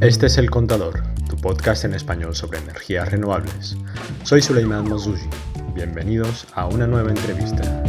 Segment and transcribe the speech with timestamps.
[0.00, 3.76] Este es El Contador, tu podcast en español sobre energías renovables.
[4.22, 5.28] Soy Suleiman Mozuji.
[5.74, 7.82] Bienvenidos a una nueva entrevista.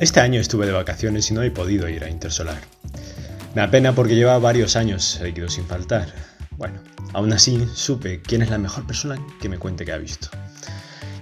[0.00, 2.60] Este año estuve de vacaciones y no he podido ir a Intersolar.
[3.54, 6.12] Me da pena porque lleva varios años seguidos sin faltar.
[6.56, 6.80] Bueno,
[7.12, 10.28] aún así supe quién es la mejor persona que me cuente que ha visto.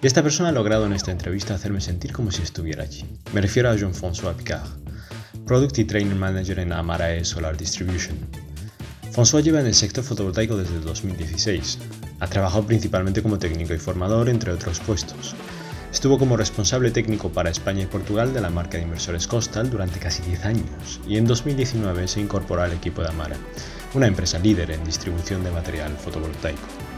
[0.03, 3.05] Y esta persona ha logrado en esta entrevista hacerme sentir como si estuviera allí.
[3.33, 4.67] Me refiero a Jean-François Picard,
[5.47, 8.17] Product y Training Manager en Amarae Solar Distribution.
[9.13, 11.79] François lleva en el sector fotovoltaico desde 2016.
[12.19, 15.37] Ha trabajado principalmente como técnico y formador, entre otros puestos.
[15.93, 20.01] Estuvo como responsable técnico para España y Portugal de la marca de inversores Costal durante
[20.01, 23.37] casi 10 años y en 2019 se incorporó al equipo de Amara,
[23.95, 26.92] una empresa líder en distribución de material fotovoltaico.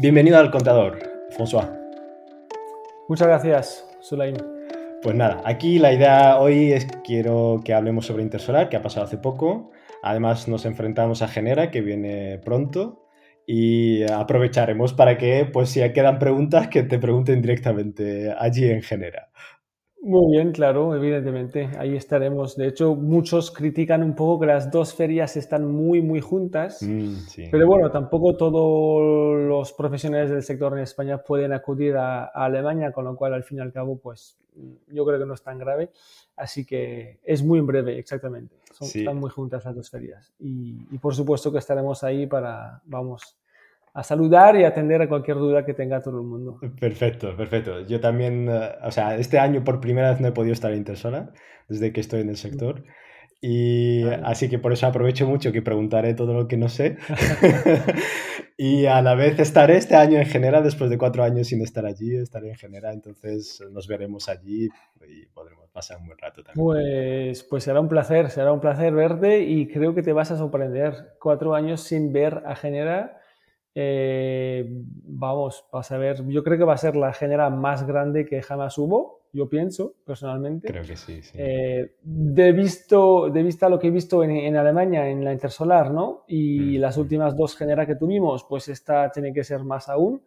[0.00, 0.96] Bienvenido al contador,
[1.30, 1.66] François.
[3.08, 4.36] Muchas gracias, Sulaim.
[5.02, 9.06] Pues nada, aquí la idea hoy es quiero que hablemos sobre Intersolar, que ha pasado
[9.06, 9.72] hace poco.
[10.04, 13.08] Además nos enfrentamos a Genera, que viene pronto.
[13.44, 19.30] Y aprovecharemos para que, pues si quedan preguntas, que te pregunten directamente allí en Genera.
[20.00, 22.56] Muy bien, claro, evidentemente, ahí estaremos.
[22.56, 27.48] De hecho, muchos critican un poco que las dos ferias están muy, muy juntas, mm,
[27.50, 33.04] pero bueno, tampoco todos los profesionales del sector en España pueden acudir a, Alemania, con
[33.06, 34.38] lo cual, al fin y al cabo, pues
[34.88, 35.90] yo creo que no es tan grave.
[36.36, 38.54] Así que es muy en breve, exactamente.
[38.80, 40.32] Están muy juntas las dos ferias.
[40.38, 43.36] Y, y por supuesto que estaremos ahí para, vamos,
[43.98, 46.60] a saludar y atender a cualquier duda que tenga todo el mundo.
[46.78, 47.80] Perfecto, perfecto.
[47.80, 50.78] Yo también, eh, o sea, este año por primera vez no he podido estar en
[50.78, 51.32] Intersola
[51.68, 52.84] desde que estoy en el sector.
[53.40, 56.96] Y así que por eso aprovecho mucho que preguntaré todo lo que no sé.
[58.56, 61.84] y a la vez estaré este año en Genera, después de cuatro años sin estar
[61.84, 64.68] allí, estaré en Genera, entonces nos veremos allí
[65.08, 66.64] y podremos pasar un buen rato también.
[66.64, 70.36] Pues, pues será un placer, será un placer verte y creo que te vas a
[70.36, 71.16] sorprender.
[71.20, 73.17] Cuatro años sin ver a Genera
[73.80, 74.66] eh,
[75.04, 78.42] vamos, vas a ver, yo creo que va a ser la genera más grande que
[78.42, 80.66] jamás hubo, yo pienso, personalmente.
[80.66, 81.38] Creo que sí, sí.
[81.38, 86.24] Eh, de, visto, de vista lo que he visto en, Alemania, en la Intersolar, ¿no?
[86.26, 87.00] Y mm, las mm.
[87.00, 90.22] últimas dos generas que tuvimos, pues esta tiene que ser más aún.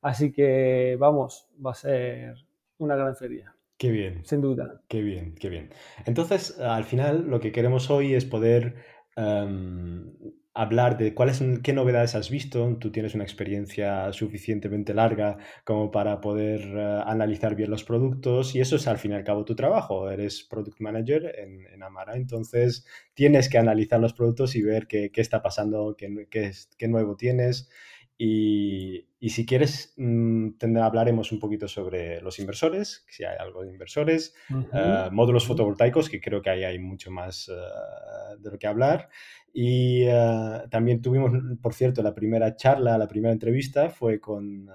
[0.00, 2.36] Así que, vamos, va a ser
[2.78, 3.52] una gran feria.
[3.78, 4.24] Qué bien.
[4.24, 4.80] Sin duda.
[4.86, 5.70] Qué bien, qué bien.
[6.06, 8.76] Entonces, al final, lo que queremos hoy es poder
[9.16, 10.12] em,
[10.54, 12.76] hablar de cuáles qué novedades has visto.
[12.78, 18.60] Tú tienes una experiencia suficientemente larga como para poder eh, analizar bien los productos y
[18.60, 20.10] eso es al fin y al cabo tu trabajo.
[20.10, 25.42] Eres product manager en, Amara, entonces tienes que analizar los productos y ver qué, está
[25.42, 27.68] pasando, qué, qué, nuevo tienes.
[28.18, 30.50] Y, si quieres, mmm,
[30.80, 36.20] hablaremos un poquito sobre los inversores, si hay algo de inversores, eh, módulos fotovoltaicos, que
[36.20, 37.52] creo que ahí hay mucho más eh,
[38.38, 39.08] de lo que hablar,
[39.52, 44.72] y uh, también tuvimos, por cierto, la primera charla, la primera entrevista fue con, uh,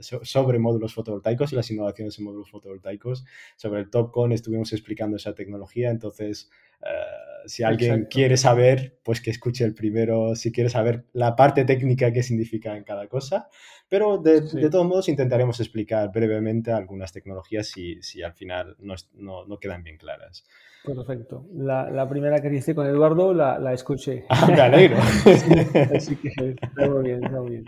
[0.00, 3.26] so, sobre módulos fotovoltaicos y las innovaciones en módulos fotovoltaicos.
[3.56, 8.08] Sobre el TopCon estuvimos explicando esa tecnología, entonces uh, si alguien Exacto.
[8.10, 12.76] quiere saber, pues que escuche el primero, si quiere saber la parte técnica que significa
[12.76, 13.48] en cada cosa.
[13.88, 14.60] Pero de, sí.
[14.60, 19.58] de todos modos intentaremos explicar brevemente algunas tecnologías si, si al final no, no, no
[19.58, 20.44] quedan bien claras.
[20.84, 21.46] Perfecto.
[21.54, 24.24] La, la, primera que hice con Eduardo la, la escuché.
[24.30, 24.96] Ah, me alegro.
[25.24, 25.52] sí,
[25.94, 27.64] así que está muy bien, está muy bien.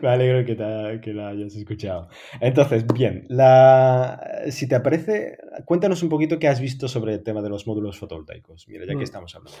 [0.00, 2.08] Me alegro que, te, que la hayas escuchado.
[2.40, 7.42] Entonces, bien, la, si te parece, cuéntanos un poquito qué has visto sobre el tema
[7.42, 8.68] de los módulos fotovoltaicos.
[8.68, 9.02] Mira, ya que mm.
[9.02, 9.58] estamos hablando.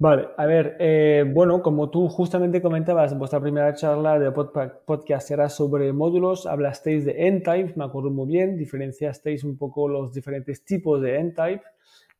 [0.00, 5.48] Vale, a ver, eh, bueno, como tú justamente comentabas, vuestra primera charla de podcast era
[5.48, 11.02] sobre módulos, hablasteis de N-Type, me acuerdo muy bien, diferenciasteis un poco los diferentes tipos
[11.02, 11.64] de N-Type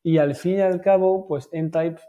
[0.02, 2.00] y al fin y al cabo, pues N-Type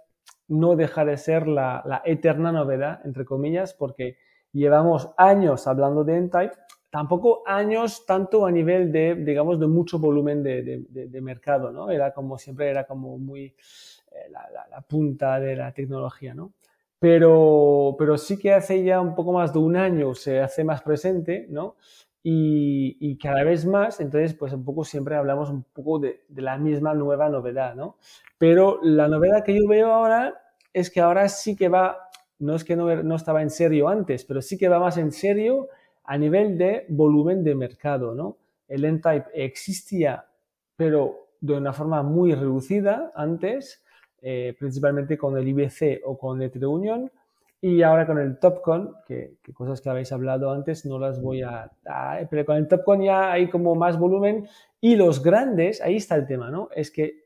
[0.47, 4.17] no deja de ser la, la, eterna novedad, entre comillas, porque
[4.51, 6.55] llevamos años hablando de N-Type,
[6.89, 11.91] tampoco años tanto a nivel de, digamos, de mucho volumen de, de, mercado, ¿no?
[11.91, 13.55] Era como siempre, era como muy
[14.29, 16.53] la, la, la, punta de la tecnología, ¿no?
[16.99, 20.81] Pero, pero sí que hace ya un poco más de un año se hace más
[20.81, 21.75] presente, ¿no?
[22.21, 26.41] Y, y, cada vez más, entonces, pues un poco siempre hablamos un poco de, de,
[26.41, 27.95] la misma nueva novedad, ¿no?
[28.37, 30.41] Pero la novedad que yo veo ahora
[30.73, 34.25] es que ahora sí que va, no es que no, no estaba en serio antes,
[34.25, 35.69] pero sí que va más en serio
[36.03, 38.37] a nivel de volumen de mercado, ¿no?
[38.67, 40.25] El N-Type existía,
[40.75, 43.83] pero de una forma muy reducida antes,
[44.21, 47.11] eh, principalmente con el IBC o con el TeleUnion,
[47.61, 51.41] Y ahora con el Topcon, que, que, cosas que habéis hablado antes, no las voy
[51.41, 51.69] a,
[52.29, 54.47] Pero con el Topcon ya hay como más volumen.
[54.79, 56.69] Y los grandes, ahí está el tema, ¿no?
[56.73, 57.25] Es que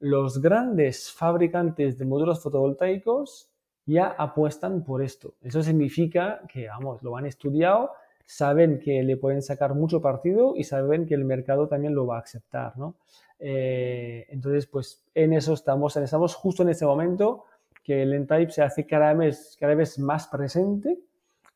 [0.00, 3.50] los grandes fabricantes de módulos fotovoltaicos
[3.86, 5.34] ya apuestan por esto.
[5.42, 7.90] Eso significa que, vamos, lo han estudiado,
[8.26, 12.16] saben que le pueden sacar mucho partido y saben que el mercado también lo va
[12.16, 12.96] a aceptar, ¿no?
[13.38, 17.44] Eh, entonces, pues en eso estamos, estamos justo en este momento
[17.82, 20.98] que el N-Type se hace cada vez, cada vez más presente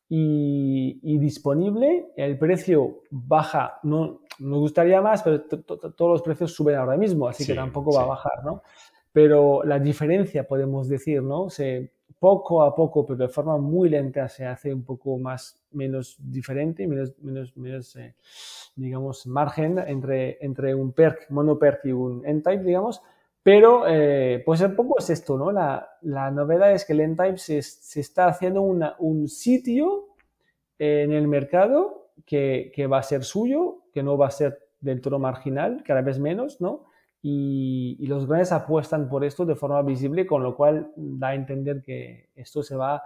[0.07, 2.07] y, disponible.
[2.15, 7.45] El precio baja, no nos gustaría más, pero todos los precios suben ahora mismo, así
[7.45, 8.63] que tampoco va a bajar, ¿no?
[9.11, 11.49] Pero la diferencia, podemos decir, ¿no?
[11.49, 16.17] Se, poco a poco, pero de forma muy lenta, se hace un poco más, menos
[16.19, 18.15] diferente, menos, menos, menos eh,
[18.75, 23.01] digamos, margen entre, entre un PERC, monoperk y un N-Type, digamos,
[23.41, 25.51] pero, eh, pues un poco es esto, ¿no?
[25.51, 30.09] La, la novedad es que el N-Type se, se, está haciendo una, un sitio
[30.77, 35.01] en el mercado que, que, va a ser suyo, que no va a ser del
[35.01, 36.88] todo marginal, cada vez menos, ¿no?
[37.21, 41.35] Y, y, los grandes apuestan por esto de forma visible, con lo cual da a
[41.35, 43.03] entender que esto se va,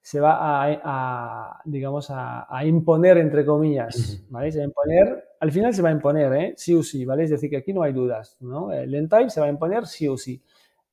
[0.00, 4.52] se va a, a digamos, a, a, imponer, entre comillas, ¿vale?
[4.52, 6.54] Se va a imponer al final se va a imponer, ¿eh?
[6.56, 7.24] sí o sí, ¿vale?
[7.24, 8.72] Es decir, que aquí no hay dudas, ¿no?
[8.72, 10.42] El N-Type se va a imponer sí o sí.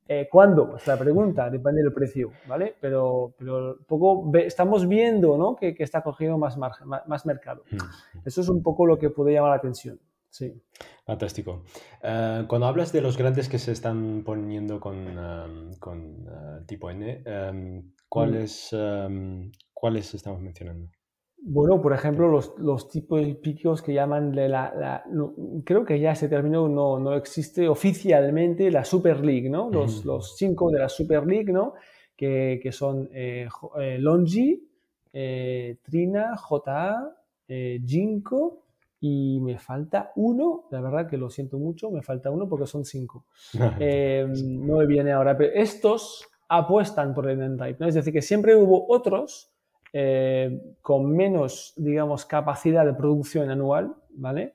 [0.06, 0.70] Eh, ¿Cuándo?
[0.70, 2.76] Pues la pregunta, depende del precio, ¿vale?
[2.82, 5.56] Pero, pero poco estamos viendo, ¿no?
[5.56, 7.64] Que, que está cogiendo más, margen, más, mercado.
[7.72, 7.78] Mm.
[8.26, 9.98] Eso es un poco lo que puede llamar la atención.
[10.34, 10.52] Sí.
[11.06, 11.64] Fantástico.
[12.02, 16.90] Uh, cuando hablas de los grandes que se están poniendo con, um, con uh, tipo
[16.90, 20.90] N, um, ¿cuáles, um, ¿cuáles estamos mencionando?
[21.38, 24.74] Bueno, por ejemplo, los, los tipos picos que llaman de la...
[24.76, 25.04] la
[25.64, 29.70] creo que ya ese término no, no, existe oficialmente, la Super League, ¿no?
[29.70, 31.76] Los, los cinco de la Super League, ¿no?
[32.18, 33.48] Que, que son eh,
[33.80, 34.68] eh Longi,
[35.14, 37.16] eh, Trina, JA,
[37.48, 38.63] eh, Jinko
[39.06, 42.86] y me falta uno, la verdad que lo siento mucho, me falta uno porque son
[42.86, 43.26] cinco.
[43.54, 47.88] no me viene ahora, pero estos apuestan por el N-Type, ¿no?
[47.90, 49.52] Es decir, que siempre hubo otros
[49.92, 54.54] eh, con menos, digamos, capacidad de producción anual, ¿vale?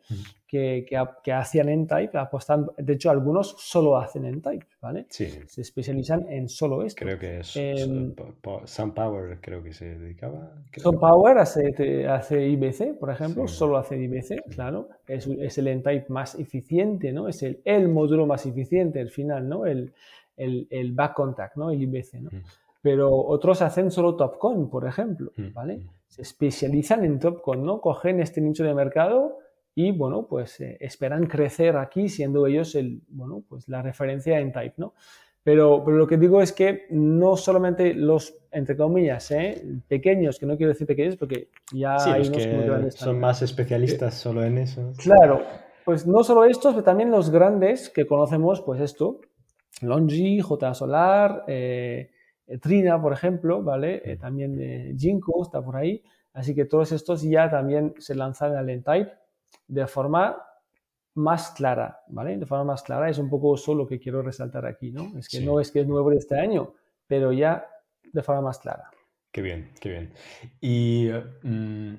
[0.48, 0.86] que,
[1.22, 5.06] que, hacían N-Type, apostando, de hecho algunos solo hacen N-Type, ¿vale?
[5.10, 5.28] Sí.
[5.46, 7.04] Se especializan en solo esto.
[7.04, 8.14] Creo que es eh,
[8.64, 10.54] SunPower, creo que se dedicaba.
[10.74, 16.34] SunPower hace, hace IBC, por ejemplo, solo hace IBC, claro, es, es el N-Type más
[16.36, 17.28] eficiente, ¿no?
[17.28, 19.66] Es el, el módulo más eficiente al final, ¿no?
[19.66, 19.92] El,
[20.38, 21.70] el, el back contact, ¿no?
[21.70, 22.30] El IBC, ¿no?
[22.80, 25.78] pero otros hacen solo Topcon, por ejemplo, mm, ¿vale?
[25.78, 25.88] Mm.
[26.06, 27.80] Se especializan en Topcon, ¿no?
[27.80, 29.38] Cogen este nicho de mercado
[29.80, 34.50] y, bueno, pues eh, esperan crecer aquí siendo ellos el, bueno, pues la referencia en
[34.50, 34.94] Type, ¿no?
[35.44, 39.62] Pero, pero, lo que digo es que no solamente los, entre comillas, ¿eh?
[39.86, 44.42] pequeños, que no quiero decir pequeños porque ya hay unos que son más especialistas solo
[44.42, 44.92] en eso.
[44.98, 45.42] Claro,
[45.84, 49.20] pues no solo estos, pero también los grandes que conocemos, pues esto,
[49.80, 52.10] Longi, J Solar, eh,
[52.48, 54.02] eh, Trina, por ejemplo, ¿vale?
[54.04, 56.02] Eh, también eh, Jinko está por ahí.
[56.32, 59.12] Así que todos estos ya también se lanzan al N-Type
[59.66, 60.42] de forma
[61.14, 62.36] más clara, ¿vale?
[62.36, 63.10] De forma más clara.
[63.10, 65.18] Es un poco eso lo que quiero resaltar aquí, ¿no?
[65.18, 66.74] Es que no es que es nuevo de este año,
[67.06, 67.66] pero ya
[68.12, 68.90] de forma más clara.
[69.32, 70.12] Qué bien, qué bien.
[70.60, 71.10] Y
[71.42, 71.94] mm,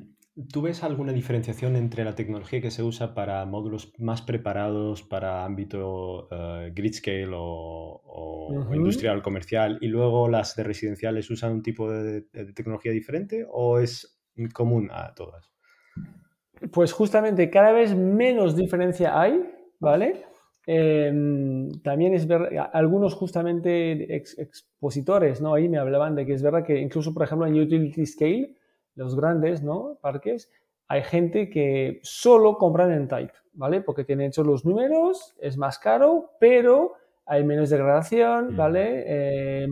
[0.52, 5.44] ¿Tú ves alguna diferenciación entre la tecnología que se usa para módulos más preparados para
[5.44, 11.92] ámbito uh, grid scale o, industrial comercial y luego las de residenciales usan un tipo
[11.92, 12.22] de,
[12.54, 14.22] tecnología diferente o es
[14.54, 15.52] común a todas?
[16.72, 19.44] Pues justamente cada vez menos diferencia hay,
[19.80, 20.26] ¿vale?
[20.66, 25.56] Em, también es ver, algunos justamente expositores, ¿no?
[25.56, 28.56] Ahí me hablaban de que es verdad que incluso, por ejemplo, en utility scale,
[28.96, 29.98] los grandes ¿no?
[30.02, 30.52] parques,
[30.88, 33.82] hay gente que solo compran en Type, ¿vale?
[33.82, 36.94] Porque tienen hechos los números, es más caro, pero
[37.26, 38.58] hay menos degradación, mm.
[38.58, 39.04] ¿vale?
[39.06, 39.68] Eh,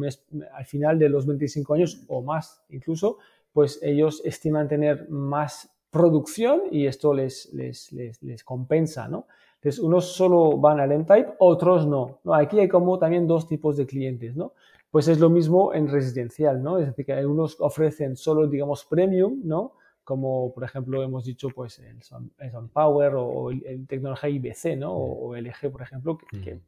[0.53, 3.17] al final de los 25 años o más incluso,
[3.51, 9.27] pues ellos estiman tener más producción y esto les, les, les, compensa, ¿no?
[9.55, 12.33] Entonces, unos solo van al N-Type, otros no, no.
[12.33, 14.53] Aquí hay como también dos tipos de clientes, ¿no?
[14.91, 16.77] Pues es lo mismo en residencial, ¿no?
[16.77, 19.73] Es decir, que algunos ofrecen solo, digamos, premium, ¿no?
[20.03, 24.93] Como, por ejemplo, hemos dicho, pues, el, SunPower o el, tecnología IBC, ¿no?
[24.93, 26.59] O, LG, por ejemplo, que,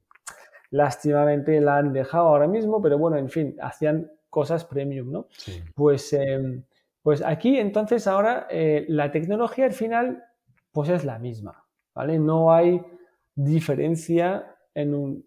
[0.71, 5.27] lástimamente la han dejado ahora mismo, pero bueno, en fin, hacían cosas premium, ¿no?
[5.75, 6.63] Pues, em,
[7.01, 10.23] pues aquí, entonces, ahora eh, la tecnología al final,
[10.71, 11.65] pues es la misma,
[11.95, 12.19] ¿vale?
[12.19, 12.81] No hay
[13.35, 15.25] diferencia en un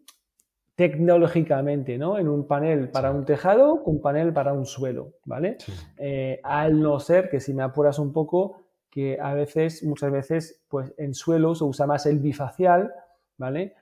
[0.74, 2.18] tecnológicamente, ¿no?
[2.18, 5.58] En un panel para un tejado, un panel para un suelo, ¿vale?
[5.96, 8.56] Eh, al no ser que si me apuras un poco,
[8.90, 12.92] que a veces, muchas veces, pues en suelo se usa más el bifacial,
[13.38, 13.74] ¿vale?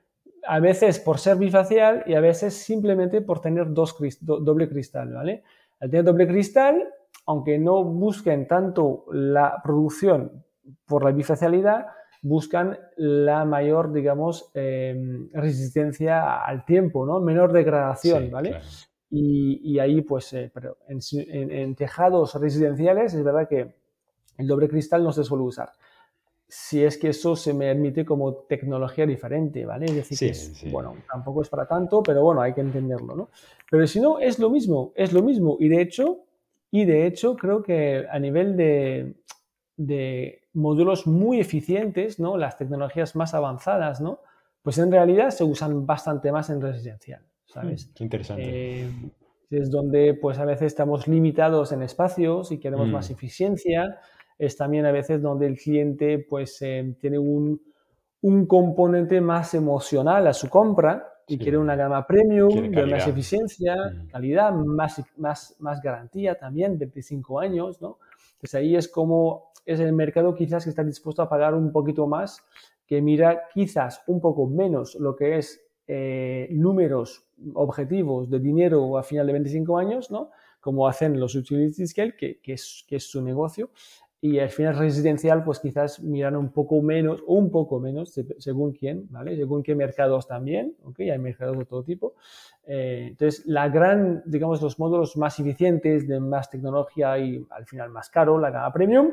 [0.46, 5.42] A veces por ser bifacial y a veces simplemente por tener dos doble cristal, ¿vale?
[5.80, 6.88] Al tener doble cristal,
[7.30, 10.44] aunque no busquen tanto la producción
[10.84, 11.86] por la bifacialidad,
[12.22, 17.20] buscan la mayor, digamos, em, resistencia al tiempo, ¿no?
[17.20, 18.58] Menor degradación, ¿vale?
[19.12, 23.76] Y, ahí, pues, eh, pero en, tejados residenciales es verdad que
[24.36, 25.70] el doble cristal no se suele usar.
[26.48, 29.86] Si es que eso se me admite como tecnología diferente, ¿vale?
[29.86, 33.28] Es decir, que bueno, tampoco es para tanto, pero bueno, hay que entenderlo, ¿no?
[33.70, 35.56] Pero si no, es lo mismo, es lo mismo.
[35.60, 36.24] Y de hecho,
[36.70, 39.14] y de hecho creo que a nivel de,
[39.76, 42.36] de módulos muy eficientes, ¿no?
[42.36, 44.20] Las tecnologías más avanzadas, ¿no?
[44.62, 47.88] Pues en realidad se usan bastante más en residencial, ¿sabes?
[47.88, 48.44] Mm, qué interesante.
[48.46, 48.90] Eh,
[49.50, 53.12] es donde pues a veces estamos limitados en espacios y queremos más mm.
[53.12, 53.98] eficiencia.
[54.38, 57.60] Es también a veces donde el cliente pues eh, tiene un,
[58.22, 63.76] un, componente más emocional a su compra y quiere una gama premium, de más eficiencia,
[63.76, 64.08] mm.
[64.08, 67.98] calidad, más, más, más garantía también, 25 años, ¿no?
[68.38, 72.06] Pues ahí es como es el mercado quizás que está dispuesto a pagar un poquito
[72.06, 72.44] más,
[72.84, 79.04] que mira quizás un poco menos lo que es eh, números objetivos de dinero a
[79.04, 80.30] final de 25 años, ¿no?
[80.60, 83.70] como hacen los utility scale, que, que, es, que es su negocio,
[84.22, 89.06] y al final residencial, pues quizás miran un poco menos, un poco menos, según quién,
[89.10, 89.34] ¿vale?
[89.34, 91.00] Según qué mercados también, ¿ok?
[91.00, 92.14] Hay mercados de todo tipo.
[92.66, 97.90] Eh, entonces, la gran, digamos, los módulos más eficientes, de más tecnología y al final
[97.90, 99.12] más caro, la gama premium,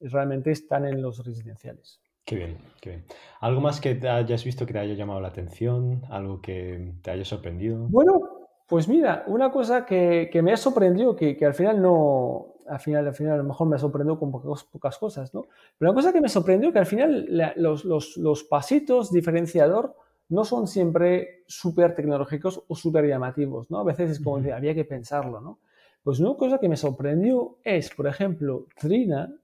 [0.00, 2.00] realmente están en los residenciales.
[2.24, 3.04] Qué bien, qué bien.
[3.40, 6.02] ¿Algo más que te hayas visto que te haya llamado la atención?
[6.08, 7.88] ¿Algo que te haya sorprendido?
[7.88, 13.06] Bueno, pues mira, una cosa que, me ha sorprendido, que, al final no, al final,
[13.06, 15.46] al final a lo mejor me sorprendió con pocas, cosas, ¿no?
[15.76, 19.96] Pero una cosa que me sorprendió que al final los, pasitos diferenciador
[20.28, 23.80] no son siempre súper tecnológicos o súper llamativos, ¿no?
[23.80, 25.58] A veces es como que había que pensarlo, ¿no?
[26.04, 29.34] Pues una cosa que me sorprendió es, por ejemplo, Trina,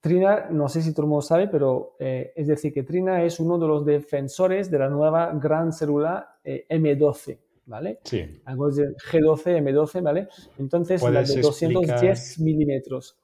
[0.00, 3.38] Trina, no sé si todo el mundo sabe, pero eh, es decir, que Trina es
[3.38, 8.00] uno de los defensores de la nueva gran célula eh, M12, ¿vale?
[8.04, 8.40] Sí.
[8.44, 10.28] Algo de G12, M12, ¿vale?
[10.58, 13.16] Entonces, la de 210 milímetros.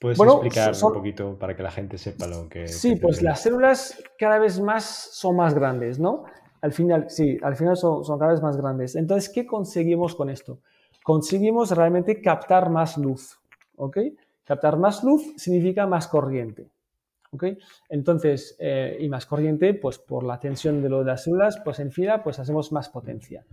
[0.00, 2.68] ¿Puedes explicar un poquito para que la gente sepa lo que...
[2.68, 6.24] Sí, pues las células cada vez más son más grandes, ¿no?
[6.60, 8.96] Al final, sí, al final son, son cada vez más grandes.
[8.96, 10.60] Entonces, ¿qué conseguimos con esto?
[11.02, 13.38] Conseguimos realmente captar más luz,
[13.76, 13.98] ¿ok?
[14.44, 16.68] Captar más luz significa más corriente.
[17.34, 17.44] ¿ok?
[17.88, 22.22] Entonces, eh, y más corriente, pues por la tensión de, las células, pues en fila,
[22.22, 23.44] pues hacemos más potencia.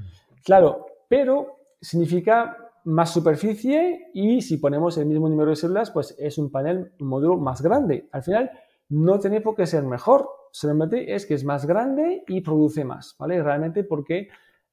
[0.43, 6.37] Claro, pero significa más superficie y si ponemos el mismo número de células, pues es
[6.37, 8.07] un panel, un módulo más grande.
[8.11, 8.51] Al final,
[8.89, 13.15] no tiene por qué ser mejor, solamente es que es más grande y produce más,
[13.17, 13.41] ¿vale?
[13.41, 14.29] Realmente porque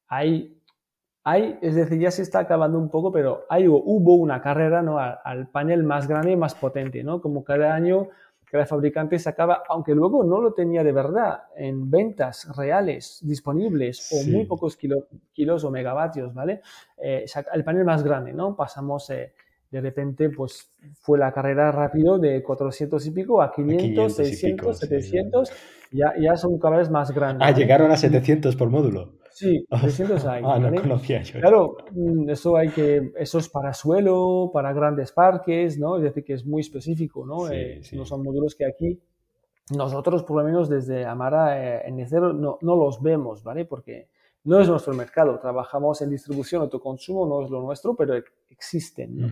[0.08, 0.58] hay
[1.30, 4.98] hay, es decir, ya se está acabando un poco, pero hay, hubo una carrera ¿no?
[4.98, 7.20] al, panel más grande y más potente, ¿no?
[7.20, 8.08] Como cada año
[8.50, 14.30] cada fabricante sacaba, aunque luego no lo tenía de verdad en ventas reales disponibles o
[14.30, 16.62] muy pocos kilos o megavatios, ¿vale?
[16.96, 18.56] Eh, el panel más grande, ¿no?
[18.56, 19.32] Pasamos, eh,
[19.70, 25.52] de repente, pues fue la carrera rápido de 400 y pico a 500, 600, 700,
[25.92, 27.46] ya, ya son cada vez más grandes.
[27.46, 29.17] Ah, llegaron a 700 por módulo.
[29.38, 30.42] Sí, 300 hay.
[30.44, 31.38] ah, no conocía yo.
[31.38, 35.96] Claro, mm, eso hay que, eso es para suelo, para grandes parques, ¿no?
[35.96, 37.48] Es decir, que es muy específico, ¿no?
[37.48, 39.00] Eh, no son módulos que aquí
[39.76, 43.64] nosotros, por lo menos desde Amara eh, en Necero, no, no los vemos, ¿vale?
[43.64, 44.08] Porque
[44.42, 45.38] no es nuestro mercado.
[45.38, 48.14] Trabajamos en distribución, autoconsumo, no es lo nuestro, pero
[48.50, 49.28] existen, ¿no?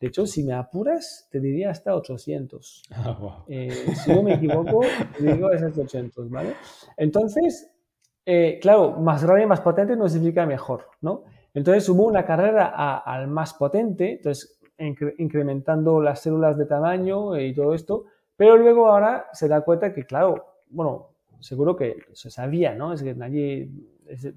[0.00, 2.84] De hecho, si me apuras, te diría hasta 800.
[2.90, 3.70] Ah, eh,
[4.02, 4.80] si no me equivoco,
[5.18, 6.54] te digo hasta 800, ¿vale?
[6.96, 7.71] Entonces,
[8.24, 11.24] eh, claro, más grande y más potente no significa mejor, ¿no?
[11.54, 14.58] Entonces hubo una carrera al más potente, entonces
[15.18, 20.04] incrementando las células de tamaño y todo esto, pero luego ahora se da cuenta que,
[20.04, 21.10] claro, bueno,
[21.40, 22.92] seguro que se sabía, ¿no?
[22.92, 23.68] Es que nadie,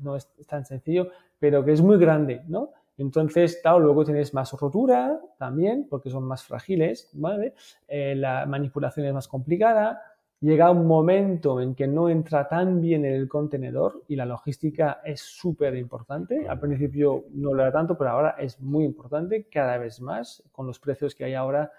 [0.01, 2.71] no es tan sencillo, pero que es muy grande, ¿no?
[2.97, 7.53] Entonces, claro, luego tienes más rotura también, porque son más frágiles, ¿vale?
[7.87, 10.01] Eh, la manipulación es más complicada,
[10.41, 15.01] llega un momento en que no entra tan bien en el contenedor y la logística
[15.03, 16.47] es súper importante.
[16.47, 20.67] Al principio no lo era tanto, pero ahora es muy importante, cada vez más, con
[20.67, 21.71] los precios que hay ahora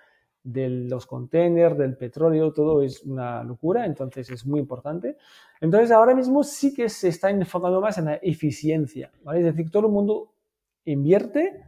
[0.42, 5.16] de los containers, del petróleo, todo es una locura, entonces es muy importante.
[5.60, 9.40] Entonces ahora mismo sí que se está enfocando más en la eficiencia, ¿vale?
[9.40, 10.32] Es decir, todo el mundo
[10.84, 11.64] invierte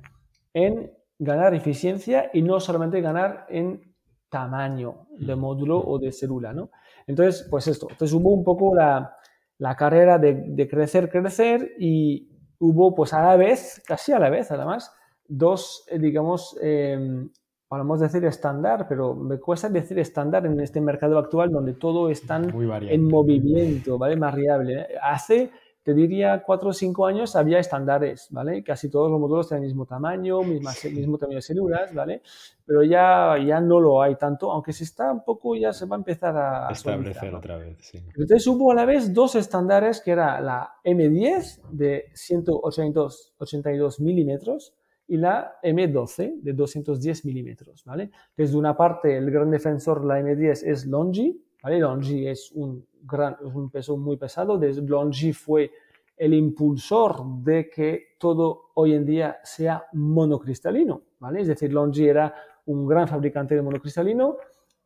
[0.54, 3.88] en ganar eficiencia y no solamente ganar en
[4.28, 6.70] tamaño de módulo o de célula, ¿no?
[7.06, 9.16] Entonces, pues esto, entonces hubo un poco la,
[9.58, 14.30] la carrera de, de, crecer, crecer y hubo pues a la vez, casi a la
[14.30, 14.92] vez además,
[15.26, 17.28] dos, eh, digamos, eh,
[17.68, 22.37] podemos decir estándar, pero me cuesta decir estándar en este mercado actual donde todo está
[22.37, 24.16] en movimiento, ¿vale?
[24.16, 24.87] Más variable.
[25.02, 25.50] Hace,
[25.88, 28.62] te diría, cuatro o cinco años había estándares, ¿vale?
[28.62, 32.21] Casi todos los módulos tienen el mismo tamaño, misma, mismo tamaño de células, ¿vale?
[32.66, 35.97] Pero ya, ya no lo hay tanto, aunque se está un poco, ya se va
[35.97, 36.68] a empezar a...
[36.71, 38.04] Establecer otra vez, sí.
[38.07, 44.75] Entonces hubo a la vez dos estándares, que era la M10 de 182 82 milímetros,
[45.07, 48.11] y la M12 de 210 milímetros, ¿vale?
[48.37, 51.78] Desde una parte, el gran defensor, la M10, es Longi, ¿vale?
[51.78, 55.70] Longi es un, gran, es un peso muy pesado, Longi fue
[56.16, 61.42] el impulsor de que todo hoy en día sea monocristalino, ¿vale?
[61.42, 62.34] Es decir, Longi era
[62.66, 64.36] un gran fabricante de monocristalino,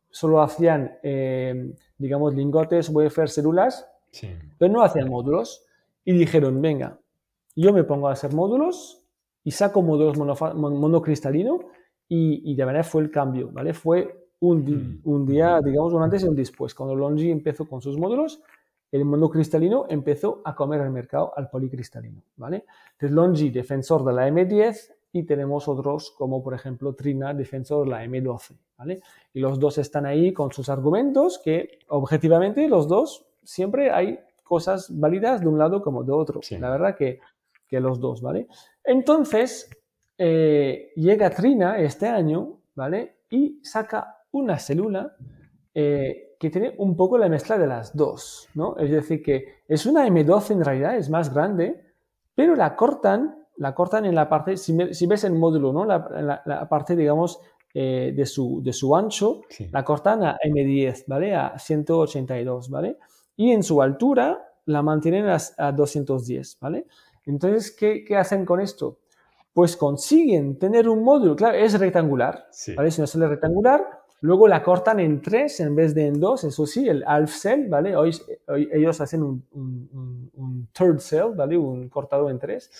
[0.09, 3.89] solo hacían, eh, digamos, lingotes, wafer, células,
[4.59, 5.65] pero no hacían módulos.
[6.05, 6.99] Y dijeron, venga,
[7.55, 9.03] yo me pongo a hacer módulos
[9.43, 11.59] y saco módulos monocristalino
[12.07, 13.73] y, y, de manera fue el cambio, ¿vale?
[13.73, 15.01] Fue un, hmm.
[15.03, 16.73] un, día, digamos, un antes y un después.
[16.73, 18.41] Cuando Longi empezó con sus módulos,
[18.91, 22.65] el monocristalino empezó a comer el mercado al policristalino, ¿vale?
[22.93, 27.91] Entonces Longi, defensor de la M10, y tenemos otros como, por ejemplo, Trina, defensor de
[27.91, 29.01] la M12, ¿vale?
[29.33, 34.87] Y los dos están ahí con sus argumentos que, objetivamente, los dos siempre hay cosas
[34.91, 36.41] válidas de un lado como de otro.
[36.59, 37.19] La verdad que
[37.73, 38.47] que los dos, ¿vale?
[38.83, 39.67] Entonces,
[40.15, 43.15] eh, llega Trina este año, ¿vale?
[43.31, 45.15] Y saca una célula
[45.73, 48.75] eh, que tiene un poco la mezcla de las dos, ¿no?
[48.77, 51.81] Es decir, que es una M12 en realidad, es más grande,
[52.35, 55.85] pero la cortan, la cortan en la parte, si, ves el módulo, ¿no?
[55.85, 57.39] La, parte, digamos,
[57.73, 61.33] eh, de, su, de su ancho, la cortan a M10, ¿vale?
[61.33, 62.97] A 182, ¿vale?
[63.37, 66.85] Y en su altura la mantienen a, a 210, ¿vale?
[67.25, 68.99] Entonces, ¿qué, hacen con esto?
[69.53, 72.91] Pues consiguen tener un módulo, claro, es rectangular, ¿vale?
[72.91, 76.65] Si no sale rectangular, luego la cortan en tres en vez de en dos, eso
[76.65, 77.93] sí, el half cell, ¿vale?
[77.95, 78.11] Hoy,
[78.71, 81.57] ellos hacen un, third cell, ¿vale?
[81.57, 82.71] Un cortado en tres,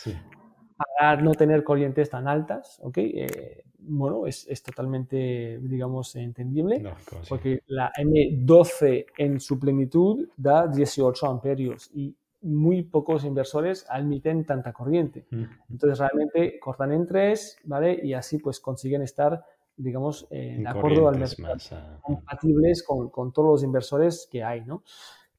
[0.78, 2.98] para no tener corrientes tan altas, ¿ok?
[2.98, 6.82] Eh, bueno, es, totalmente, digamos, entendible,
[7.28, 14.72] porque la M12 en su plenitud da 18 amperios y muy pocos inversores admiten tanta
[14.72, 15.26] corriente.
[15.30, 15.44] Mm.
[15.72, 18.00] Entonces realmente cortan en tres, ¿vale?
[18.02, 19.44] Y así pues consiguen estar,
[19.76, 24.84] digamos, en acuerdo al mercado, ah, compatibles con, con, todos los inversores que hay, ¿no?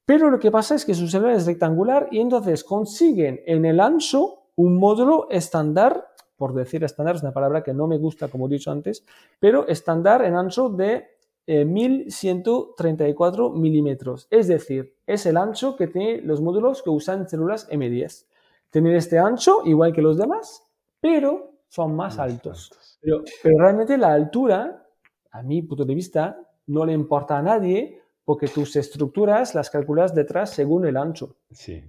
[0.05, 3.79] Pero lo que pasa es que su célula es rectangular y entonces consiguen en el
[3.79, 8.47] ancho un módulo estándar, por decir estándar es una palabra que no me gusta, como
[8.47, 9.03] he dicho antes,
[9.39, 11.15] pero estándar en ancho de
[11.47, 14.27] 1134 eh, milímetros.
[14.29, 18.25] Es decir, es el ancho que tienen los módulos que usan células M10.
[18.69, 20.67] Tienen este ancho igual que los demás,
[20.99, 22.71] pero son más, altos.
[23.01, 23.23] Pero,
[23.57, 24.87] realmente la altura,
[25.31, 30.15] a mi punto de vista, no le importa a nadie porque tus estructuras las calculas
[30.15, 31.35] detrás según el ancho.
[31.51, 31.83] Sí.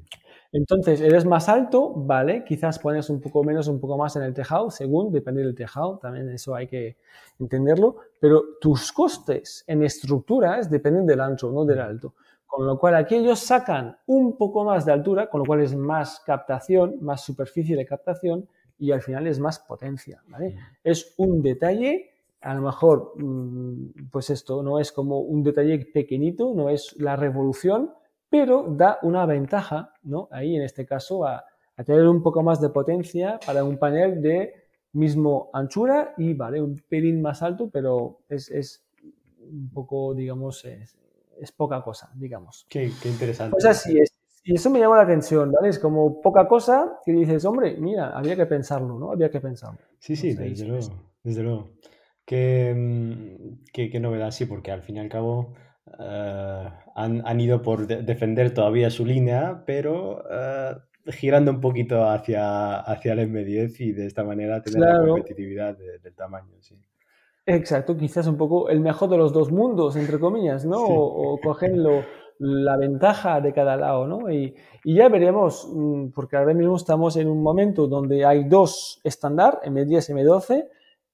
[0.53, 4.35] Entonces, eres más alto, vale, quizás pones un poco menos, un poco más en el
[4.35, 6.97] tejado, según, depende del tejado, también eso hay que
[7.39, 12.15] entenderlo, pero tus costes en estructuras dependen del ancho, no del alto.
[12.47, 15.75] Con lo cual aquí ellos sacan un poco más de altura, con lo cual es
[15.75, 20.57] más captación, más superficie de captación y al final es más potencia, ¿vale?
[20.85, 22.11] Es un detalle,
[22.41, 27.17] a lo mejor, mm, pues esto no es como un detalle pequeñito, no es la
[27.17, 27.93] revolución,
[28.29, 30.29] pero da una ventaja, ¿no?
[30.31, 31.45] Ahí en este caso a,
[31.85, 34.55] tener un poco más de potencia para un panel de
[34.93, 38.83] mismo anchura y, vale, un pelín más alto, pero es,
[39.41, 40.97] un poco, digamos, es,
[41.53, 42.67] poca cosa, digamos.
[42.71, 43.53] Qué, interesante.
[43.53, 44.16] Pues así es.
[44.49, 45.71] Y eso me llama la atención, ¿vale?
[45.71, 49.11] Es como poca cosa que dices, hombre, mira, había que pensarlo, ¿no?
[49.11, 49.81] Había que pensarlo.
[49.99, 50.89] Sí, sí, desde luego,
[51.25, 51.71] desde luego.
[52.25, 55.53] Qué, mm, qué, qué novedad, sí, porque al fin y al cabo
[55.99, 60.77] eh, han, ido por defender todavía su línea, pero eh,
[61.09, 66.15] girando un poquito hacia, hacia el M10 y de esta manera tener la competitividad del
[66.15, 66.55] tamaño.
[66.61, 66.77] Sí.
[67.49, 70.85] Exacto, quizás un poco el mejor de los dos mundos, entre comillas, ¿no?
[70.85, 71.81] O, cogen
[72.39, 74.31] la ventaja de cada lado, ¿no?
[74.31, 79.61] Y, ya veremos, mm, porque ahora mismo estamos en un momento donde hay dos estándar,
[79.65, 80.69] M10 y M12,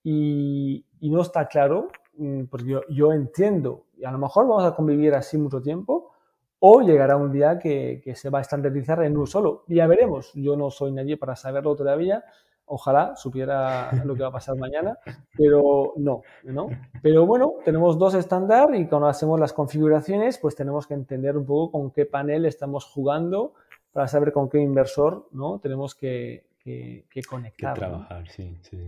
[0.05, 4.75] y, no está claro mm, porque yo, yo, entiendo, y a lo mejor vamos a
[4.75, 6.11] convivir así mucho tiempo,
[6.59, 9.65] o llegará un día que, que se va a estandarizar en uno solo.
[9.67, 12.25] Ya veremos, yo no soy nadie para saberlo todavía,
[12.67, 14.99] ojalá supiera lo que va a pasar mañana,
[15.37, 16.69] pero no, ¿no?
[17.03, 21.47] Pero bueno, tenemos dos estándar y cuando hacemos las configuraciones, pues tenemos que entender un
[21.47, 23.55] poco con qué panel estamos jugando
[23.93, 25.59] para saber con qué inversor, ¿no?
[25.59, 27.75] Tenemos que, que, conectar.
[27.75, 28.79] Que trabajar, sí, sí.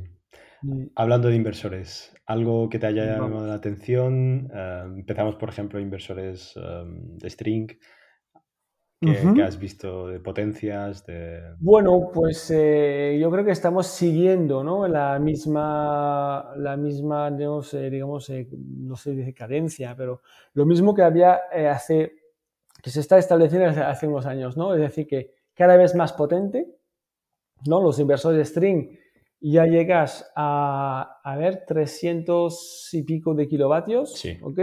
[0.62, 0.86] Mm.
[0.94, 6.54] Hablando de inversores, algo que te haya llamado la atención, eh, empezamos por ejemplo inversores
[6.56, 7.68] eh, de string,
[9.00, 11.04] que, has visto de potencias?
[11.06, 11.54] De...
[11.58, 14.88] Bueno, pues eh, yo creo que estamos siguiendo ¿no?
[14.88, 20.22] la misma, la misma digamos, digamos no sé de cadencia, pero
[20.54, 22.12] lo mismo que había hace,
[22.82, 24.74] que se está estableciendo hace, unos años, ¿no?
[24.74, 26.66] Es decir, que cada vez más potente,
[27.66, 27.82] ¿no?
[27.82, 28.98] Los inversores de string
[29.40, 34.38] ya llegas a, a ver, 300 y pico de kilovatios, sí.
[34.42, 34.58] ¿ok?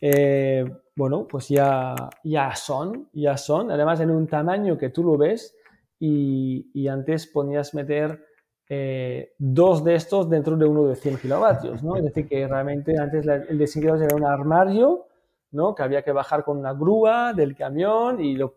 [0.00, 0.64] Eh,
[0.98, 5.56] bueno, pues ya, ya son, ya son, además en un tamaño que tú lo ves
[6.00, 8.20] y, y antes ponías meter
[8.68, 11.94] eh, dos de estos dentro de uno de 100 kilovatios, ¿no?
[11.94, 15.06] Es decir, que realmente antes el de 100 kilovatios era un armario,
[15.52, 15.72] ¿no?
[15.72, 18.56] Que había que bajar con una grúa del camión y lo,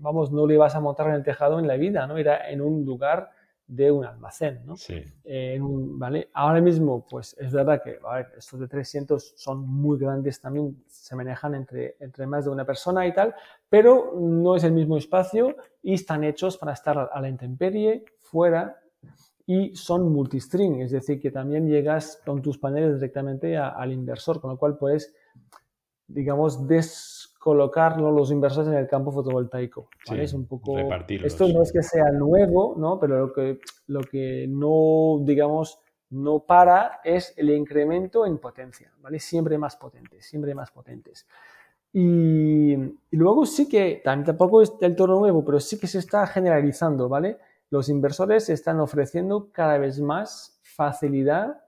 [0.00, 2.16] vamos, no lo ibas a montar en el tejado en la vida, ¿no?
[2.16, 3.32] Era en un lugar
[3.70, 4.76] de un almacén, ¿no?
[4.76, 5.00] Sí.
[5.22, 6.28] Eh, ¿vale?
[6.34, 8.00] Ahora mismo, pues es verdad que
[8.36, 13.06] estos de 300 son muy grandes también, se manejan entre, entre más de una persona
[13.06, 13.32] y tal,
[13.68, 15.54] pero no es el mismo espacio
[15.84, 18.80] y están hechos para estar a la intemperie, fuera,
[19.46, 24.50] y son multistring, es decir, que también llegas con tus paneles directamente al inversor, con
[24.50, 25.14] lo cual puedes,
[26.08, 29.88] digamos, des colocar los inversores en el campo fotovoltaico.
[30.14, 30.76] es un poco.
[31.08, 33.00] Esto no es que sea nuevo, ¿no?
[33.00, 39.18] Pero lo que, lo que no, digamos, no para es el incremento en potencia, ¿vale?
[39.18, 41.26] Siempre más potentes, siempre más potentes.
[41.94, 42.76] Y,
[43.12, 47.38] luego sí que, tampoco es del todo nuevo, pero sí que se está generalizando, ¿vale?
[47.70, 51.64] Los inversores están ofreciendo cada vez más facilidad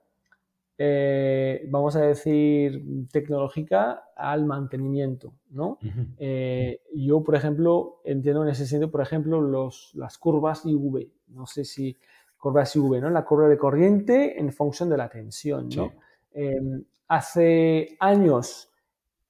[0.77, 5.77] eh, vamos a decir, tecnológica al mantenimiento, ¿no?
[6.17, 11.11] Eh, yo, por ejemplo, entiendo en ese sentido, por ejemplo, los, las curvas IV.
[11.27, 11.97] No sé si
[12.37, 13.09] curvas IV, ¿no?
[13.09, 15.93] La curva de corriente en función de la tensión, ¿no?
[16.33, 18.71] Em, hace años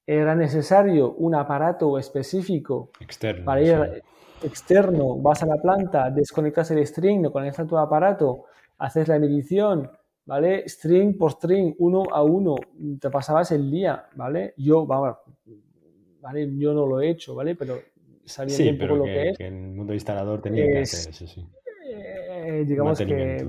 [0.08, 4.04] era necesario un aparato específico externo, para ir
[4.44, 8.46] externo, vas a la planta, desconectas el string, conectas tu aparato,
[8.78, 9.90] haces la medición,
[10.26, 10.68] ¿vale?
[10.68, 12.56] String por string, uno a uno,
[13.00, 14.54] te pasabas el día, ¿vale?
[14.58, 16.58] Yo, ¿vale?
[16.58, 17.56] Yo no lo he hecho, ¿vale?
[17.56, 17.80] Pero
[18.26, 19.38] sabiendo un poco lo que, es.
[19.38, 21.46] Que el mundo instalador tenía que hacer eso, sí.
[21.86, 23.46] Eh, digamos que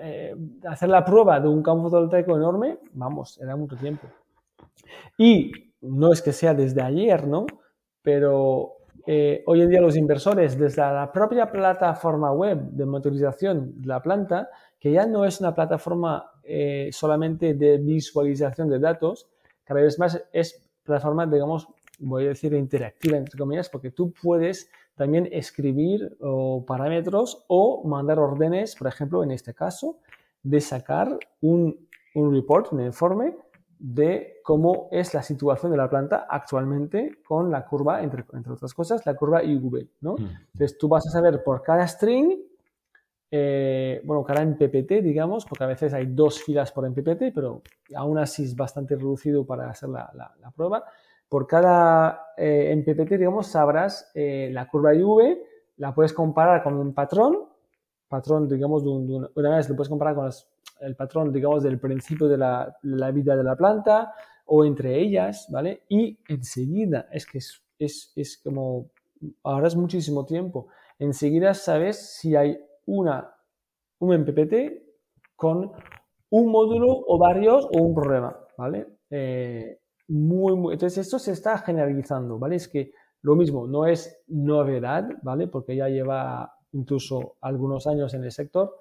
[0.00, 4.06] eh, hacer la prueba de un campo fotovoltaico enorme, vamos, era mucho tiempo.
[5.18, 7.46] Y no es que sea desde ayer, ¿no?
[8.02, 13.88] Pero eh, hoy en día los inversores, desde la propia plataforma web de motorización de
[13.88, 14.48] la planta,
[14.82, 19.28] que ya no es una plataforma eh, solamente de visualización de datos,
[19.62, 21.68] cada vez más es plataforma, digamos,
[22.00, 26.18] voy a decir interactiva, entre comillas, porque tú puedes también escribir
[26.66, 30.00] parámetros o mandar órdenes, por ejemplo, en este caso,
[30.42, 33.36] de sacar un, un report, un informe
[33.78, 38.74] de cómo es la situación de la planta actualmente con la curva, entre, entre otras
[38.74, 40.14] cosas, la curva IV, ¿no?
[40.14, 40.28] Mm.
[40.54, 42.50] Entonces tú vas a saber por cada string
[43.34, 47.62] eh, bueno, cada MPPT, digamos, porque a veces hay dos filas por MPPT, pero
[47.96, 50.84] aún así es bastante reducido para hacer la, prueba.
[51.30, 55.38] Por cada eh, MPPT, digamos, sabrás eh, la curva IV,
[55.78, 57.38] la puedes comparar con un patrón,
[58.06, 58.90] patrón, digamos, de,
[59.34, 60.30] una vez lo puedes comparar con
[60.80, 62.76] el patrón, digamos, del principio de la,
[63.14, 64.12] vida de la planta
[64.44, 65.84] o entre ellas, ¿vale?
[65.88, 68.90] Y enseguida, es que es, es, es como,
[69.42, 70.68] ahora es muchísimo tiempo,
[70.98, 73.34] enseguida sabes si hay una,
[73.98, 74.54] un MPPT
[75.36, 75.72] con
[76.30, 78.86] un módulo o varios o un problema, ¿vale?
[79.10, 82.56] Eh, muy, entonces esto se está generalizando, ¿vale?
[82.56, 82.92] Es que
[83.22, 85.46] lo mismo, no es novedad, ¿vale?
[85.46, 88.76] Porque ya lleva incluso algunos años en el sector,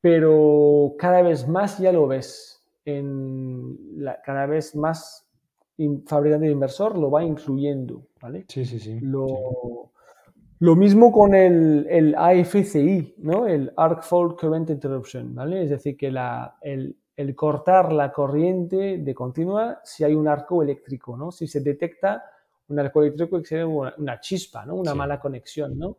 [0.00, 3.78] pero cada vez más ya lo ves, en
[4.24, 5.28] cada vez más
[6.06, 8.44] fabricante de inversor lo va incluyendo, ¿vale?
[8.48, 8.98] Sí, sí, sí.
[9.00, 9.91] Lo,
[10.62, 13.48] lo mismo con el, el AFCI, ¿no?
[13.48, 15.64] El Arc Fault Current Interruption, ¿vale?
[15.64, 20.62] Es decir, que la, el, el, cortar la corriente de continua si hay un arco
[20.62, 21.32] eléctrico, ¿no?
[21.32, 22.22] Si se detecta
[22.68, 24.76] un arco eléctrico existe una, chispa, ¿no?
[24.76, 25.96] Una mala conexión, ¿no?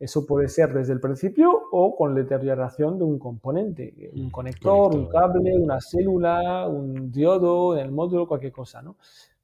[0.00, 4.94] Eso puede ser desde el principio o con la deterioración de un componente, un conector,
[4.94, 8.96] un cable, una célula, un diodo en el módulo, cualquier cosa, ¿no?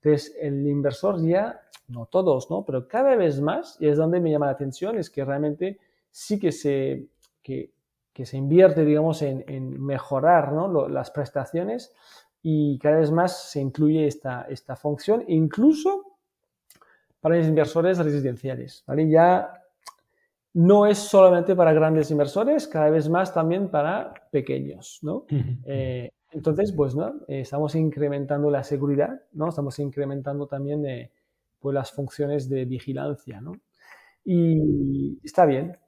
[0.05, 2.63] Entonces, el inversor ya, no todos, ¿no?
[2.65, 5.79] Pero cada vez más, y es donde me llama la atención, es que realmente
[6.11, 7.07] sí que se,
[7.43, 7.73] que,
[8.13, 10.89] que se invierte, digamos, en, en mejorar ¿no?
[10.89, 11.95] las prestaciones
[12.43, 16.19] y cada vez más se incluye esta, esta función, incluso
[17.21, 18.85] para los inversores residenciales.
[18.87, 19.09] ¿vale?
[19.09, 19.63] Ya
[20.53, 24.99] no es solamente para grandes inversores, cada vez más también para pequeños.
[25.01, 25.25] ¿no?
[25.65, 29.49] Eh, entonces, pues no, estamos incrementando la seguridad, ¿no?
[29.49, 31.13] estamos incrementando también eh,
[31.61, 33.41] pues, las funciones de vigilancia.
[33.41, 33.53] ¿no?
[34.25, 35.79] Y está bien.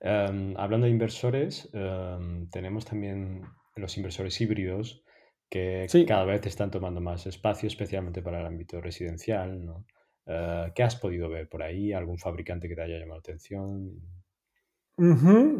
[0.00, 3.42] Em, hablando de inversores, em, tenemos también
[3.74, 5.02] los inversores híbridos
[5.50, 9.64] que cada vez están tomando más espacio, especialmente para el ámbito residencial.
[9.64, 9.84] ¿no?
[10.26, 11.92] Eh, ¿Qué has podido ver por ahí?
[11.92, 14.00] ¿Algún fabricante que te haya llamado la atención?